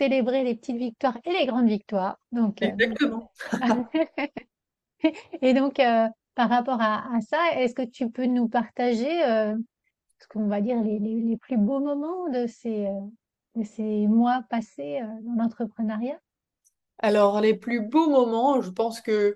[0.00, 2.18] célébrer les petites victoires et les grandes victoires.
[2.32, 3.30] Donc, exactement.
[5.42, 5.74] et donc,
[6.34, 9.20] par rapport à, ça, est-ce que tu peux nous partager,
[10.18, 12.88] ce qu'on va dire, les, les, les, plus beaux moments de ces,
[13.56, 16.18] de ces mois passés dans l'entrepreneuriat?
[17.02, 19.34] Alors, les plus beaux moments, je pense que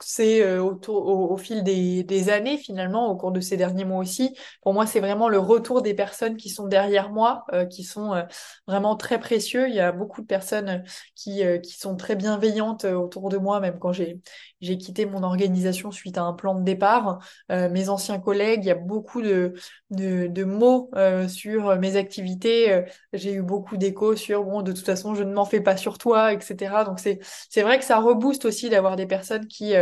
[0.00, 4.36] c'est euh, au, fil des, années finalement, au cours de ces derniers mois aussi.
[4.62, 8.14] Pour moi, c'est vraiment le retour des personnes qui sont derrière moi, euh, qui sont
[8.14, 8.22] euh,
[8.66, 9.68] vraiment très précieux.
[9.68, 13.78] Il y a beaucoup de personnes qui, qui sont très bienveillantes autour de moi, même
[13.78, 14.20] quand j'ai
[14.62, 17.18] j'ai quitté mon organisation suite à un plan de départ.
[17.50, 19.52] mes anciens collègues, il y a beaucoup de,
[19.90, 20.90] de, de mots
[21.28, 22.84] sur mes activités.
[23.12, 25.98] j'ai eu beaucoup d'échos sur bon, de toute façon, je ne m'en fais pas sur
[25.98, 26.84] toi, etc.
[26.84, 27.18] Donc c'est
[27.50, 29.74] c'est vrai que ça rebooste aussi d'avoir des personnes qui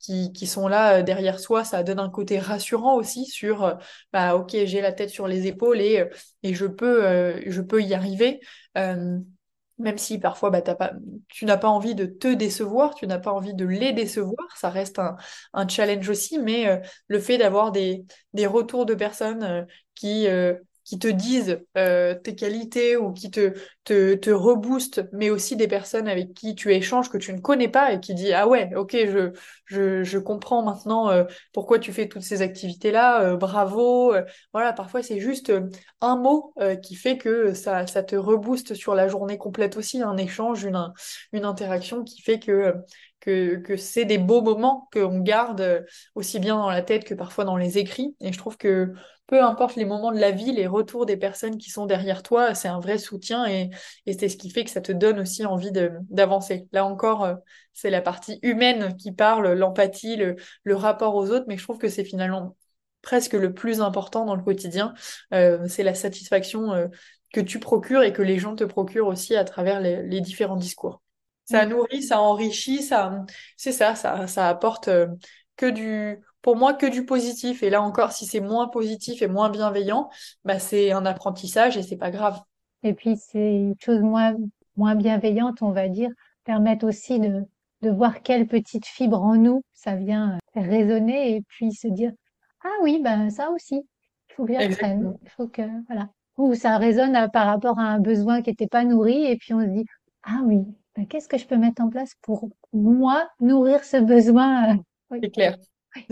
[0.00, 3.74] qui, qui, sont là euh, derrière soi, ça donne un côté rassurant aussi sur euh,
[4.12, 6.06] bah ok j'ai la tête sur les épaules et, euh,
[6.42, 8.40] et je peux je peux y arriver.
[9.78, 10.92] Même si parfois bah, pas,
[11.28, 14.70] tu n'as pas envie de te décevoir, tu n'as pas envie de les décevoir, ça
[14.70, 15.16] reste un,
[15.54, 20.28] un challenge aussi, mais le fait d'avoir des, des retours de personnes qui,
[20.84, 25.68] qui te disent euh, tes qualités ou qui te, te, te reboostent, mais aussi des
[25.68, 28.70] personnes avec qui tu échanges que tu ne connais pas et qui disent ah ouais,
[28.74, 29.32] ok, je,
[29.66, 34.14] je, je comprends maintenant euh, pourquoi tu fais toutes ces activités-là, euh, bravo.
[34.52, 35.52] voilà, parfois c'est juste
[36.00, 40.16] un mot qui fait que ça, ça te rebooste sur la journée complète aussi, un
[40.16, 40.92] échange, une,
[41.32, 42.74] une interaction qui fait que
[43.20, 47.44] que, que c'est des beaux moments qu'on garde aussi bien dans la tête que parfois
[47.44, 48.16] dans les écrits.
[48.20, 48.92] Et je trouve que
[49.32, 52.54] peu importe les moments de la vie, les retours des personnes qui sont derrière toi,
[52.54, 53.70] c'est un vrai soutien et,
[54.04, 56.68] c'est ce qui fait que ça te donne aussi envie d'avancer.
[56.70, 57.36] Là encore, euh,
[57.72, 61.78] c'est la partie humaine qui parle, l'empathie, le, le, rapport aux autres, mais je trouve
[61.78, 62.58] que c'est finalement
[63.00, 64.92] presque le plus important dans le quotidien.
[65.32, 66.88] Euh, c'est la satisfaction euh,
[67.32, 71.00] que tu procures et que les gens te procurent aussi à travers les, différents discours.
[71.46, 73.24] Ça nourrit, ça enrichit, ça,
[73.56, 74.90] c'est ça, ça, ça apporte
[75.56, 77.62] que du pour moi que du positif.
[77.62, 80.10] Et là encore, si c'est moins positif et moins bienveillant,
[80.44, 82.40] bah, c'est un apprentissage et c'est pas grave.
[82.82, 84.34] Et puis, c'est une chose moins,
[84.76, 86.10] moins bienveillante, on va dire,
[86.44, 87.44] permettre aussi de,
[87.82, 92.12] de voir quelle petite fibre en nous ça vient euh, résonner et puis se dire,
[92.64, 93.76] ah oui, ben, ça aussi,
[94.30, 95.16] il faut que j'apprenne.
[95.22, 96.08] Il faut que, voilà.
[96.38, 99.54] Ou ça résonne euh, par rapport à un besoin qui n'était pas nourri et puis
[99.54, 99.84] on se dit,
[100.22, 100.64] ah oui,
[100.96, 104.76] ben, qu'est-ce que je peux mettre en place pour moi nourrir ce besoin?
[104.76, 105.56] Euh, c'est clair.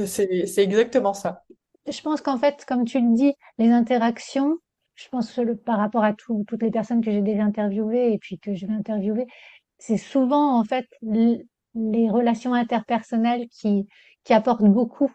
[0.07, 1.45] C'est exactement ça.
[1.89, 4.59] Je pense qu'en fait, comme tu le dis, les interactions,
[4.95, 8.39] je pense que par rapport à toutes les personnes que j'ai déjà interviewées et puis
[8.39, 9.27] que je vais interviewer,
[9.79, 13.87] c'est souvent en fait les relations interpersonnelles qui,
[14.25, 15.11] qui apportent beaucoup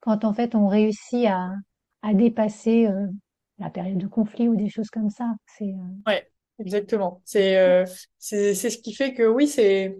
[0.00, 1.50] quand en fait on réussit à,
[2.02, 3.06] à dépasser euh,
[3.58, 5.32] la période de conflit ou des choses comme ça.
[5.58, 6.10] C'est euh...
[6.10, 6.26] ouais,
[6.58, 7.20] exactement.
[7.24, 7.84] C'est euh,
[8.18, 9.98] c'est ce qui fait que oui, c'est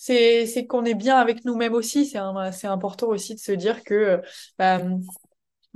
[0.00, 2.06] c'est qu'on est bien avec nous-mêmes aussi.
[2.06, 4.22] C'est important aussi de se dire que
[4.58, 4.80] bah,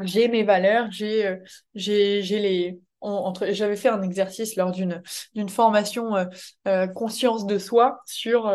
[0.00, 1.36] j'ai mes valeurs, j'ai euh,
[1.74, 2.80] les
[3.50, 5.02] j'avais fait un exercice lors d'une
[5.34, 6.24] d'une formation euh,
[6.66, 8.50] euh, conscience de soi sur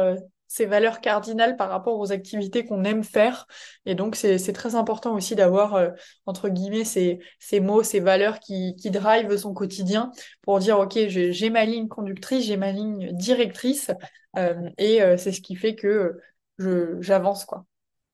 [0.50, 3.48] ces valeurs cardinales par rapport aux activités qu'on aime faire.
[3.86, 5.94] Et donc, c'est très important aussi d'avoir,
[6.26, 10.98] entre guillemets, ces, ces mots, ces valeurs qui, qui drivent son quotidien pour dire, OK,
[11.08, 13.92] j'ai ma ligne conductrice, j'ai ma ligne directrice.
[14.38, 16.20] Euh, et euh, c'est ce qui fait que
[17.00, 17.66] j'avance, quoi.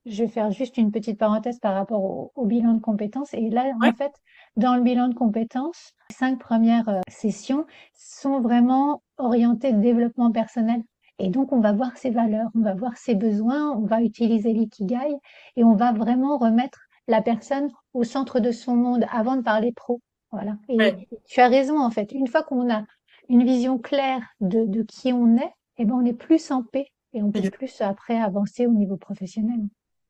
[0.06, 3.34] Je vais faire juste une petite parenthèse par rapport au, bilan de compétences.
[3.34, 4.12] Et là, en fait,
[4.56, 10.84] dans le bilan de compétences, les cinq premières euh, sessions sont vraiment orientées développement personnel.
[11.20, 14.52] Et donc, on va voir ses valeurs, on va voir ses besoins, on va utiliser
[14.54, 15.16] l'ikigai
[15.56, 19.72] et on va vraiment remettre la personne au centre de son monde avant de parler
[19.72, 20.02] pro.
[20.32, 20.58] Voilà.
[20.68, 22.12] Et tu as raison, en fait.
[22.12, 22.84] Une fois qu'on a
[23.30, 26.88] une vision claire de, de qui on est, eh ben, on est plus en paix
[27.14, 29.62] et on peut plus après avancer au niveau professionnel.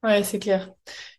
[0.05, 0.69] Ouais, c'est clair.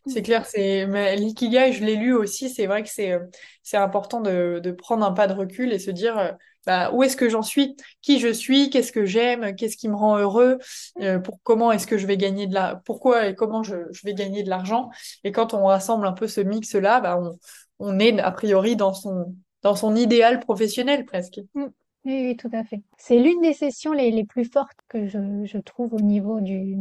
[0.05, 0.09] Mm.
[0.11, 0.85] C'est clair, c'est
[1.17, 3.19] l'ikigai, je l'ai lu aussi, c'est vrai que c'est euh,
[3.63, 6.31] c'est important de, de prendre un pas de recul et se dire euh,
[6.65, 9.95] bah, où est-ce que j'en suis, qui je suis, qu'est-ce que j'aime, qu'est-ce qui me
[9.95, 10.57] rend heureux,
[11.01, 14.01] euh, pour comment est-ce que je vais gagner de la pourquoi et comment je, je
[14.05, 14.89] vais gagner de l'argent?
[15.25, 17.37] Et quand on rassemble un peu ce mix là, bah on,
[17.79, 21.41] on est a priori dans son dans son idéal professionnel presque.
[21.55, 21.65] Mm.
[22.05, 22.81] Oui, oui, tout à fait.
[22.97, 26.77] C'est l'une des sessions les, les plus fortes que je, je trouve au niveau du,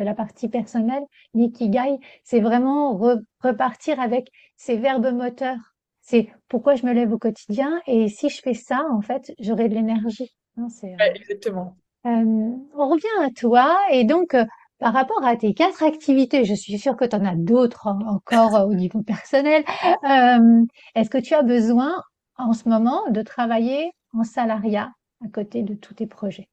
[0.00, 2.98] de la partie personnelle, l'ikigai, c'est vraiment
[3.42, 5.74] repartir avec ces verbes moteurs.
[6.00, 9.68] C'est pourquoi je me lève au quotidien et si je fais ça, en fait, j'aurai
[9.68, 10.34] de l'énergie.
[10.68, 11.76] c'est, exactement.
[12.04, 14.34] on revient à toi et donc
[14.78, 18.66] par rapport à tes quatre activités, je suis sûre que tu en as d'autres encore
[18.66, 19.62] au niveau personnel.
[20.94, 22.02] Est-ce que tu as besoin
[22.38, 24.90] en ce moment de travailler en salariat
[25.22, 26.48] à côté de tous tes projets?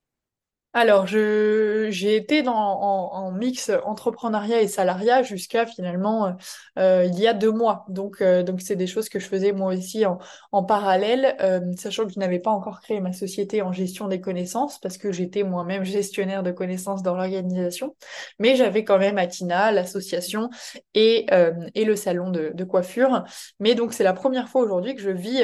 [0.78, 6.38] Alors, j'ai été en, mix entrepreneuriat et salariat jusqu'à finalement
[6.78, 7.84] euh, il y a deux mois.
[7.90, 10.20] Donc, euh, donc c'est des choses que je faisais moi aussi en,
[10.52, 14.22] en parallèle, euh, sachant que je n'avais pas encore créé ma société en gestion des
[14.22, 17.96] connaissances parce que j'étais moi-même gestionnaire de connaissances dans l'organisation.
[18.38, 20.52] Mais j'avais quand même Atina, l'association
[20.94, 21.26] et,
[21.74, 23.24] et le salon de, coiffure.
[23.60, 25.42] Mais donc, c'est la première fois aujourd'hui que je vis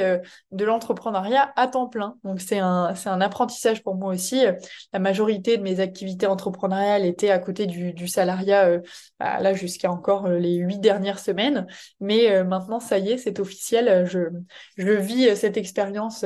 [0.52, 2.18] de l'entrepreneuriat à temps plein.
[2.24, 4.44] Donc, c'est un, un apprentissage pour moi aussi.
[4.92, 5.23] La majorité
[5.58, 8.80] de mes activités entrepreneuriales étaient à côté du, salariat, euh,
[9.20, 11.68] bah, là jusqu'à encore euh, les huit dernières semaines.
[12.00, 14.06] Mais euh, maintenant, ça y est, c'est officiel.
[14.06, 14.20] Je,
[14.78, 16.26] je vis cette expérience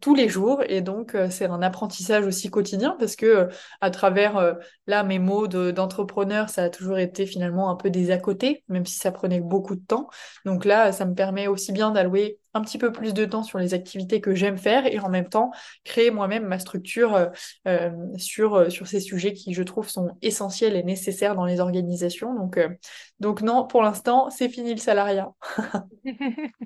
[0.00, 3.48] tous les jours et donc c'est un apprentissage aussi quotidien parce que
[3.80, 8.18] à travers là mes mots d'entrepreneur, ça a toujours été finalement un peu des à
[8.18, 10.08] côté, même si ça prenait beaucoup de temps.
[10.44, 13.58] Donc là, ça me permet aussi bien d'allouer un petit peu plus de temps sur
[13.58, 15.50] les activités que j'aime faire et en même temps
[15.84, 17.26] créer moi-même ma structure euh,
[17.66, 21.60] euh, sur, euh, sur ces sujets qui, je trouve, sont essentiels et nécessaires dans les
[21.60, 22.34] organisations.
[22.34, 22.58] Donc,
[23.20, 25.30] donc non, pour l'instant, c'est fini le salariat.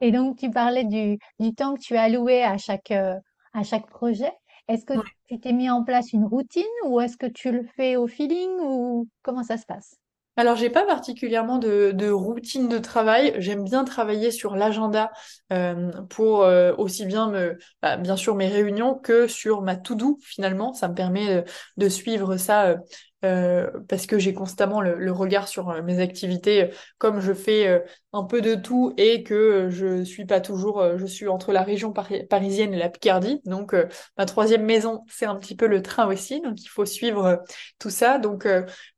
[0.00, 3.88] et donc, tu parlais du, du, temps que tu as alloué à chaque, à chaque
[3.88, 4.32] projet.
[4.68, 4.94] Est-ce que
[5.28, 8.50] tu t'es mis en place une routine ou est-ce que tu le fais au feeling
[8.60, 9.98] ou comment ça se passe?
[10.36, 13.34] Alors, j'ai pas particulièrement de, routine de travail.
[13.38, 15.12] J'aime bien travailler sur l'agenda
[15.52, 20.18] euh, pour euh, aussi bien me, bah, bien sûr mes réunions que sur ma to-do
[20.22, 20.72] finalement.
[20.72, 21.44] Ça me permet de,
[21.76, 22.76] de suivre ça
[23.24, 27.66] euh, euh, parce que j'ai constamment le, regard sur euh, mes activités, comme je fais
[27.66, 27.80] euh,
[28.12, 31.92] un peu de tout et que je suis pas toujours, je suis entre la région
[31.92, 33.74] parisienne et la Picardie, donc
[34.16, 37.42] ma troisième maison, c'est un petit peu le train aussi, donc il faut suivre
[37.80, 38.46] tout ça, donc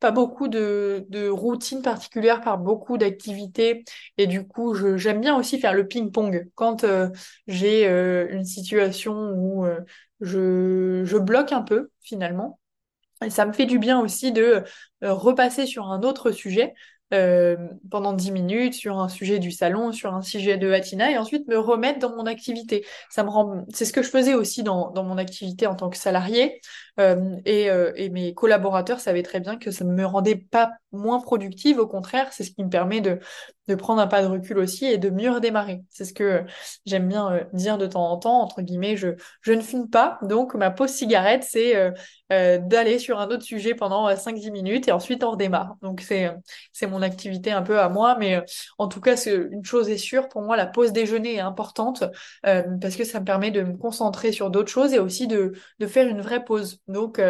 [0.01, 3.85] pas beaucoup de, de routine particulière par beaucoup d'activités.
[4.19, 6.51] Et du coup j'aime bien aussi faire le ping-pong.
[6.55, 6.85] Quand
[7.47, 9.67] j'ai une situation où
[10.21, 12.59] je bloque un peu finalement
[13.25, 14.65] et ça me fait du bien aussi de
[15.05, 16.75] euh, repasser sur un autre sujet
[17.15, 17.57] euh,
[17.91, 21.47] pendant 10 minutes sur un sujet du salon, sur un sujet de Atina, et ensuite
[21.49, 22.85] me remettre dans mon activité.
[23.11, 25.89] Ça me rend, c'est ce que je faisais aussi dans, dans mon activité en tant
[25.89, 26.61] que salarié,
[26.99, 30.73] euh, et, euh, et, mes collaborateurs savaient très bien que ça ne me rendait pas
[30.93, 33.19] moins productive, au contraire, c'est ce qui me permet de,
[33.69, 35.83] de prendre un pas de recul aussi et de mieux redémarrer.
[35.91, 36.45] C'est ce que
[36.85, 39.09] j'aime bien euh, dire de temps en temps, entre guillemets, je,
[39.41, 41.91] je ne fume pas, donc ma pause cigarette, c'est euh,
[42.33, 45.77] euh, d'aller sur un autre sujet pendant 5-10 minutes et ensuite on redémarre.
[45.83, 46.31] Donc c'est
[46.73, 48.43] c'est mon activité un peu à moi, mais
[48.79, 52.05] en tout cas, une chose est sûre, pour moi, la pause déjeuner est importante
[52.43, 55.87] parce que ça me permet de me concentrer sur d'autres choses et aussi de, de
[55.87, 56.81] faire une vraie pause.
[56.89, 57.21] Donc,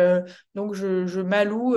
[0.54, 1.76] donc je, je m'alloue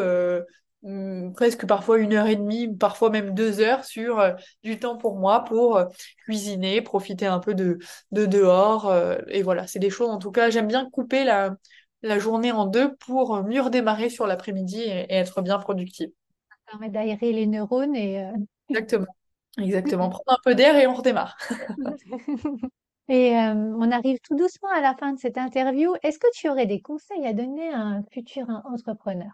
[0.83, 4.31] Hum, presque parfois une heure et demie, parfois même deux heures sur euh,
[4.63, 5.85] du temps pour moi, pour euh,
[6.23, 7.79] cuisiner, profiter un peu de,
[8.13, 8.87] de dehors.
[8.87, 11.53] Euh, et voilà, c'est des choses, en tout cas, j'aime bien couper la,
[12.01, 16.11] la journée en deux pour mieux redémarrer sur l'après-midi et, être bien productive.
[16.49, 18.25] Ça permet d'aérer les neurones et...
[18.69, 19.13] Exactement,
[19.57, 20.09] exactement.
[20.09, 21.37] Prendre un peu d'air et on redémarre.
[23.09, 25.93] Et on arrive tout doucement à la fin de cette interview.
[26.01, 29.31] Est-ce que tu aurais des conseils à donner à un futur entrepreneur?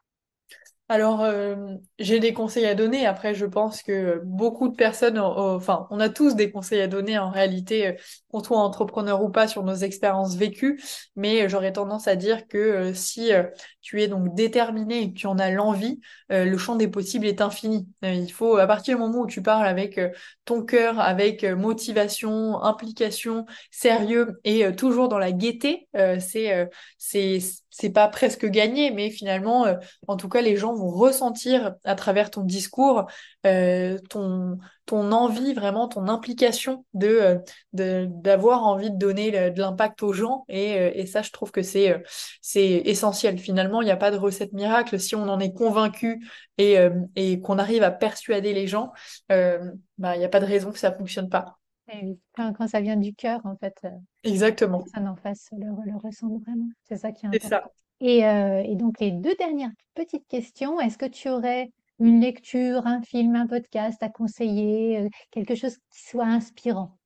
[0.88, 1.56] Alors, euh,
[1.98, 3.08] j'ai des conseils à donner.
[3.08, 7.17] Après, je pense que beaucoup de personnes, enfin, on a tous des conseils à donner
[7.17, 7.93] en réalité, euh,
[8.30, 10.80] qu'on soit entrepreneur ou pas, sur nos expériences vécues.
[11.15, 13.32] Mais euh, j'aurais tendance à dire que si
[13.82, 17.41] tu es donc déterminé et que tu en as l'envie, le champ des possibles est
[17.41, 17.88] infini.
[18.04, 20.00] il faut, à partir du moment où tu parles avec
[20.43, 25.88] ton cœur, avec motivation, implication, sérieux et toujours dans la gaieté,
[26.19, 27.39] c'est, c'est
[27.77, 29.75] c'est pas presque gagné, mais finalement, euh,
[30.07, 33.05] en tout cas, les gens vont ressentir à travers ton discours
[33.45, 37.41] euh, ton, ton envie, vraiment ton implication de
[37.77, 40.45] euh, d'avoir envie de donner de l'impact aux gens.
[40.47, 42.01] Et, et, ça, je trouve que c'est
[42.41, 43.38] c'est essentiel.
[43.39, 44.97] Finalement, il n'y a pas de recette miracle.
[44.97, 46.25] Si on en est convaincu
[46.57, 46.77] et,
[47.17, 48.91] et qu'on arrive à persuader les gens,
[49.29, 51.57] bah, il n'y a pas de raison que ça fonctionne pas.
[52.34, 53.88] Quand, quand, ça vient du cœur, en fait.
[54.24, 54.84] Exactement.
[54.93, 56.69] Ça en face le, le ressent vraiment.
[56.84, 57.48] C'est ça qui est important.
[57.48, 57.71] Ça.
[58.02, 60.80] Et, euh, et, donc, les deux dernières petites questions.
[60.80, 61.69] Est-ce que tu aurais
[62.00, 66.98] une lecture, un film, un podcast à conseiller, euh, quelque chose qui soit inspirant?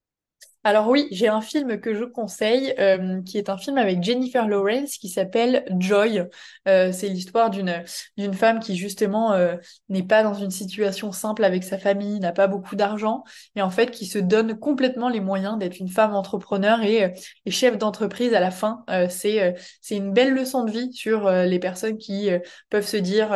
[0.66, 4.46] Alors oui, j'ai un film que je conseille, euh, qui est un film avec Jennifer
[4.46, 6.26] Lawrence qui s'appelle Joy.
[6.68, 7.84] Euh, c'est l'histoire d'une
[8.18, 9.56] d'une femme qui justement euh,
[9.88, 13.24] n'est pas dans une situation simple avec sa famille, n'a pas beaucoup d'argent,
[13.56, 17.14] et en fait qui se donne complètement les moyens d'être une femme entrepreneur et,
[17.46, 18.84] et chef d'entreprise à la fin.
[19.10, 22.30] c'est c'est une belle leçon de vie sur les personnes qui
[22.70, 23.32] peuvent se dire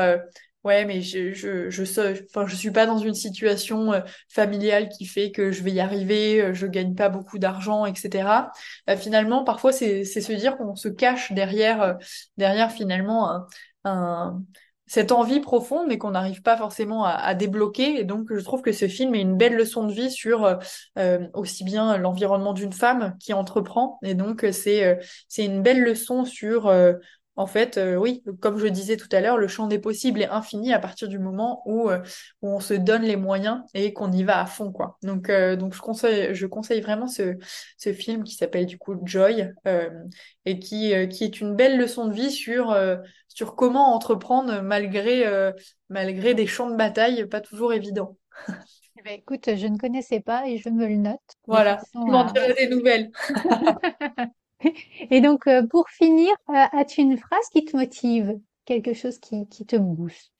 [0.63, 1.83] Ouais, mais je, je, je,
[2.29, 3.99] enfin, je suis pas dans une situation euh,
[4.29, 8.49] familiale qui fait que je vais y arriver, euh, je gagne pas beaucoup d'argent, etc.
[8.87, 11.93] Bah, finalement, parfois, c'est, c'est se dire qu'on se cache derrière, euh,
[12.37, 13.47] derrière finalement un,
[13.83, 14.41] un,
[14.87, 17.99] cette envie profonde, mais qu'on n'arrive pas forcément à, à, débloquer.
[17.99, 20.59] Et donc, je trouve que ce film est une belle leçon de vie sur
[21.33, 23.99] aussi bien l'environnement d'une femme qui entreprend.
[24.03, 26.71] Et donc, c'est, c'est une belle leçon sur
[27.35, 30.27] en fait, euh, oui, comme je disais tout à l'heure, le champ des possibles est
[30.29, 31.99] infini à partir du moment où, euh,
[32.41, 34.97] où on se donne les moyens et qu'on y va à fond, quoi.
[35.01, 37.35] Donc, euh, donc je conseille, je conseille vraiment ce,
[37.77, 39.51] ce film qui s'appelle du coup Joy
[40.45, 42.75] et qui, qui est une belle leçon de vie sur,
[43.27, 45.25] sur comment entreprendre malgré,
[45.89, 48.17] malgré des champs de bataille pas toujours évidents.
[49.03, 51.19] Ben, écoute, je ne connaissais pas et je me le note.
[51.45, 53.11] Voilà, tu m'en diras des nouvelles.
[55.11, 59.47] Et donc, euh, pour finir, euh, as-tu une phrase qui te motive, quelque chose qui,
[59.49, 60.32] qui te booste?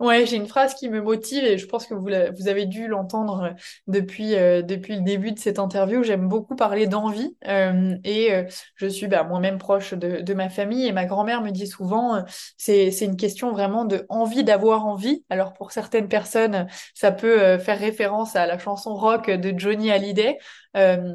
[0.00, 2.08] Ouais, j'ai une phrase qui me motive et je pense que vous,
[2.48, 3.50] avez dû l'entendre euh,
[3.86, 6.02] depuis, euh, depuis le début de cette interview.
[6.02, 8.30] J'aime beaucoup parler d'envie euh, et
[8.76, 12.24] je suis bah, moi-même proche de, de, ma famille et ma grand-mère me dit souvent
[12.56, 15.22] c'est, c'est une question vraiment de envie d'avoir envie.
[15.28, 20.38] Alors pour certaines personnes, ça peut faire référence à la chanson rock de Johnny Hallyday.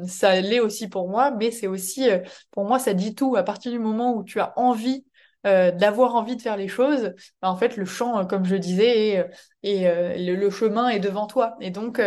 [0.06, 2.08] ça l'est aussi pour moi, mais c'est aussi,
[2.52, 3.34] pour moi, ça dit tout.
[3.34, 5.04] À partir du moment où tu as envie
[5.46, 8.56] euh, d'avoir envie de faire les choses, bah, en fait, le champ, euh, comme je
[8.56, 9.28] disais,
[9.62, 11.56] et, euh, le, chemin est devant toi.
[11.60, 12.00] Et donc,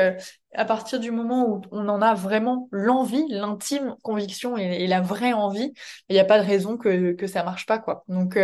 [0.54, 5.34] à partir du moment où on en a vraiment l'envie, l'intime conviction et, la vraie
[5.34, 5.74] envie,
[6.10, 8.04] il n'y a pas de raison que, que ça marche pas, quoi.
[8.08, 8.38] Donc,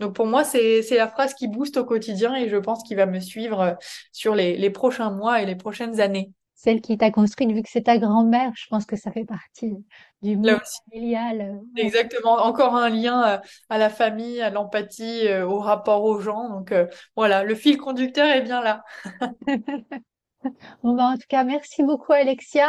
[0.00, 2.96] donc pour moi, c'est, c'est la phrase qui booste au quotidien et je pense qu'il
[2.96, 3.76] va me suivre
[4.12, 7.68] sur les, les prochains mois et les prochaines années celle qui t'a construite, vu que
[7.70, 9.76] c'est ta grand-mère, je pense que ça fait partie
[10.22, 10.58] du monde
[10.90, 11.40] familial.
[11.42, 13.38] Euh, Exactement, encore un lien euh,
[13.68, 16.48] à la famille, à l'empathie, euh, au rapport aux gens.
[16.48, 16.74] Donc
[17.14, 18.82] voilà, le fil conducteur est bien là.
[20.82, 22.68] bon, bah, en tout cas, merci beaucoup Alexia.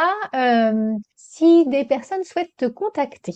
[1.16, 3.32] si des personnes souhaitent te contacter,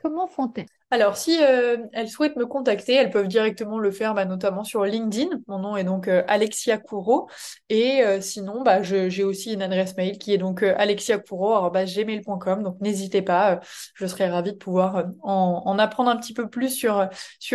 [0.00, 0.66] comment font-elles?
[0.92, 4.84] Alors, si euh, elles souhaitent me contacter, elles peuvent directement le faire, bah, notamment sur
[4.84, 5.40] LinkedIn.
[5.48, 7.30] Mon nom est donc euh, Alexia Couro.
[7.70, 12.62] Et euh, sinon, bah, j'ai aussi une adresse mail qui est donc alexiacouro.gmail.com.
[12.62, 13.60] Donc, n'hésitez pas.
[13.94, 17.08] je serai ravie de pouvoir en, apprendre un petit peu plus sur,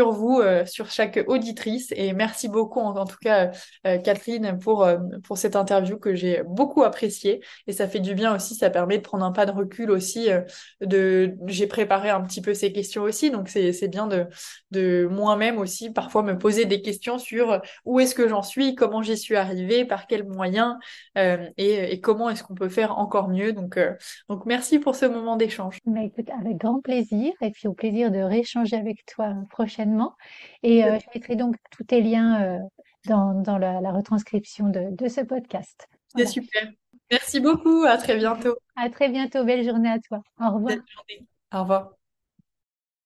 [0.09, 1.93] vous, sur chaque auditrice.
[1.95, 3.51] Et merci beaucoup, en, tout cas,
[3.83, 4.87] Catherine, pour,
[5.35, 7.41] cette interview que j'ai beaucoup appréciée.
[7.67, 8.55] Et ça fait du bien aussi.
[8.55, 10.29] Ça permet de prendre un pas de recul aussi.
[10.81, 14.27] J'ai préparé un petit peu ces questions aussi donc c'est bien de,
[14.71, 19.01] de moi-même aussi parfois me poser des questions sur où est-ce que j'en suis, comment
[19.01, 20.75] j'y suis arrivée, par quels moyens
[21.17, 23.53] euh, et, comment est-ce qu'on peut faire encore mieux.
[23.53, 23.93] Donc, euh,
[24.29, 25.77] donc merci pour ce moment d'échange.
[25.85, 30.15] Bah, écoute, avec grand plaisir et puis au plaisir de rééchanger avec toi prochainement.
[30.63, 32.59] Et euh, je mettrai donc tous tes liens
[33.05, 35.87] dans, dans la, retranscription de, de ce podcast.
[36.15, 36.69] C'est super.
[37.11, 37.83] Merci beaucoup.
[37.85, 38.57] À très bientôt.
[38.75, 39.43] À très bientôt.
[39.43, 40.21] Belle journée à toi.
[40.39, 40.75] Au revoir.
[40.75, 41.27] Belle journée.
[41.53, 41.96] Au revoir.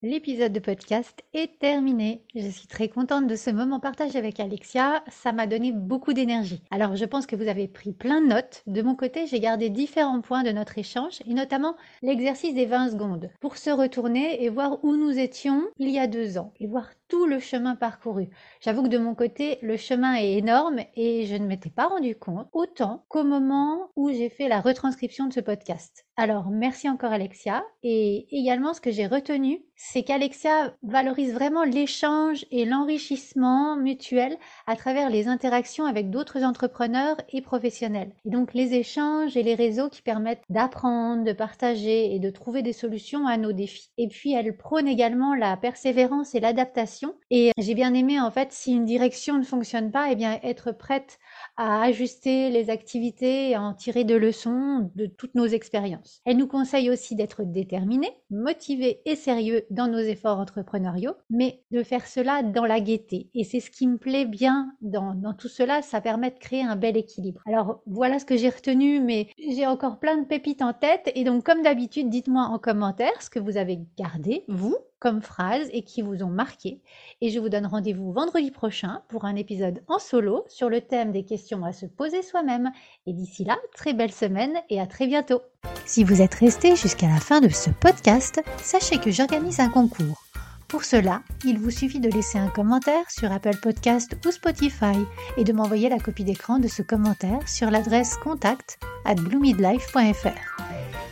[0.03, 2.23] L'épisode de podcast est terminé.
[2.33, 5.03] Je suis très contente de ce moment partagé avec Alexia.
[5.11, 6.63] Ça m'a donné beaucoup d'énergie.
[6.71, 8.63] Alors, je pense que vous avez pris plein de notes.
[8.65, 12.89] De mon côté, j'ai gardé différents points de notre échange et notamment l'exercice des 20
[12.89, 16.65] secondes pour se retourner et voir où nous étions il y a deux ans et
[16.65, 18.29] voir tout le chemin parcouru.
[18.61, 22.15] J'avoue que de mon côté, le chemin est énorme et je ne m'étais pas rendu
[22.15, 26.05] compte autant qu'au moment où j'ai fait la retranscription de ce podcast.
[26.15, 27.65] Alors, merci encore Alexia.
[27.83, 34.37] Et également, ce que j'ai retenu, c'est qu'Alexia valorise vraiment l'échange et l'enrichissement mutuel
[34.67, 38.13] à travers les interactions avec d'autres entrepreneurs et professionnels.
[38.23, 42.61] Et donc, les échanges et les réseaux qui permettent d'apprendre, de partager et de trouver
[42.61, 43.89] des solutions à nos défis.
[43.97, 48.51] Et puis, elle prône également la persévérance et l'adaptation et j'ai bien aimé, en fait,
[48.51, 51.19] si une direction ne fonctionne pas, eh bien, être prête
[51.57, 56.21] à ajuster les activités à en tirer de leçons de toutes nos expériences.
[56.25, 61.83] Elle nous conseille aussi d'être déterminés, motivés et sérieux dans nos efforts entrepreneuriaux, mais de
[61.83, 63.29] faire cela dans la gaieté.
[63.33, 66.63] Et c'est ce qui me plaît bien dans, dans tout cela, ça permet de créer
[66.63, 67.41] un bel équilibre.
[67.45, 71.11] Alors voilà ce que j'ai retenu, mais j'ai encore plein de pépites en tête.
[71.15, 75.67] Et donc comme d'habitude, dites-moi en commentaire ce que vous avez gardé, vous, comme phrase
[75.73, 76.79] et qui vous ont marqué.
[77.19, 81.11] Et je vous donne rendez-vous vendredi prochain pour un épisode en solo sur le thème
[81.11, 82.71] des questions à se poser soi-même.
[83.07, 85.41] Et d'ici là, très belle semaine et à très bientôt.
[85.85, 90.23] Si vous êtes resté jusqu'à la fin de ce podcast, sachez que j'organise un concours.
[90.67, 94.95] Pour cela, il vous suffit de laisser un commentaire sur Apple Podcast ou Spotify
[95.35, 100.61] et de m'envoyer la copie d'écran de ce commentaire sur l'adresse contact at bloomidlife.fr.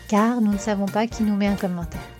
[0.07, 2.18] Car nous ne savons pas qui nous met un commentaire.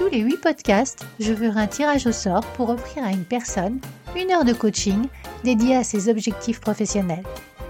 [0.00, 3.80] Tous les 8 podcasts, je ferai un tirage au sort pour offrir à une personne
[4.16, 5.04] une heure de coaching
[5.44, 7.22] dédiée à ses objectifs professionnels.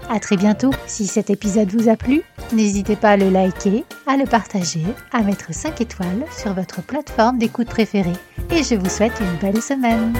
[0.09, 0.71] À très bientôt.
[0.87, 2.21] Si cet épisode vous a plu,
[2.53, 7.37] n'hésitez pas à le liker, à le partager, à mettre 5 étoiles sur votre plateforme
[7.37, 8.13] d'écoute préférée.
[8.49, 10.13] Et je vous souhaite une belle semaine.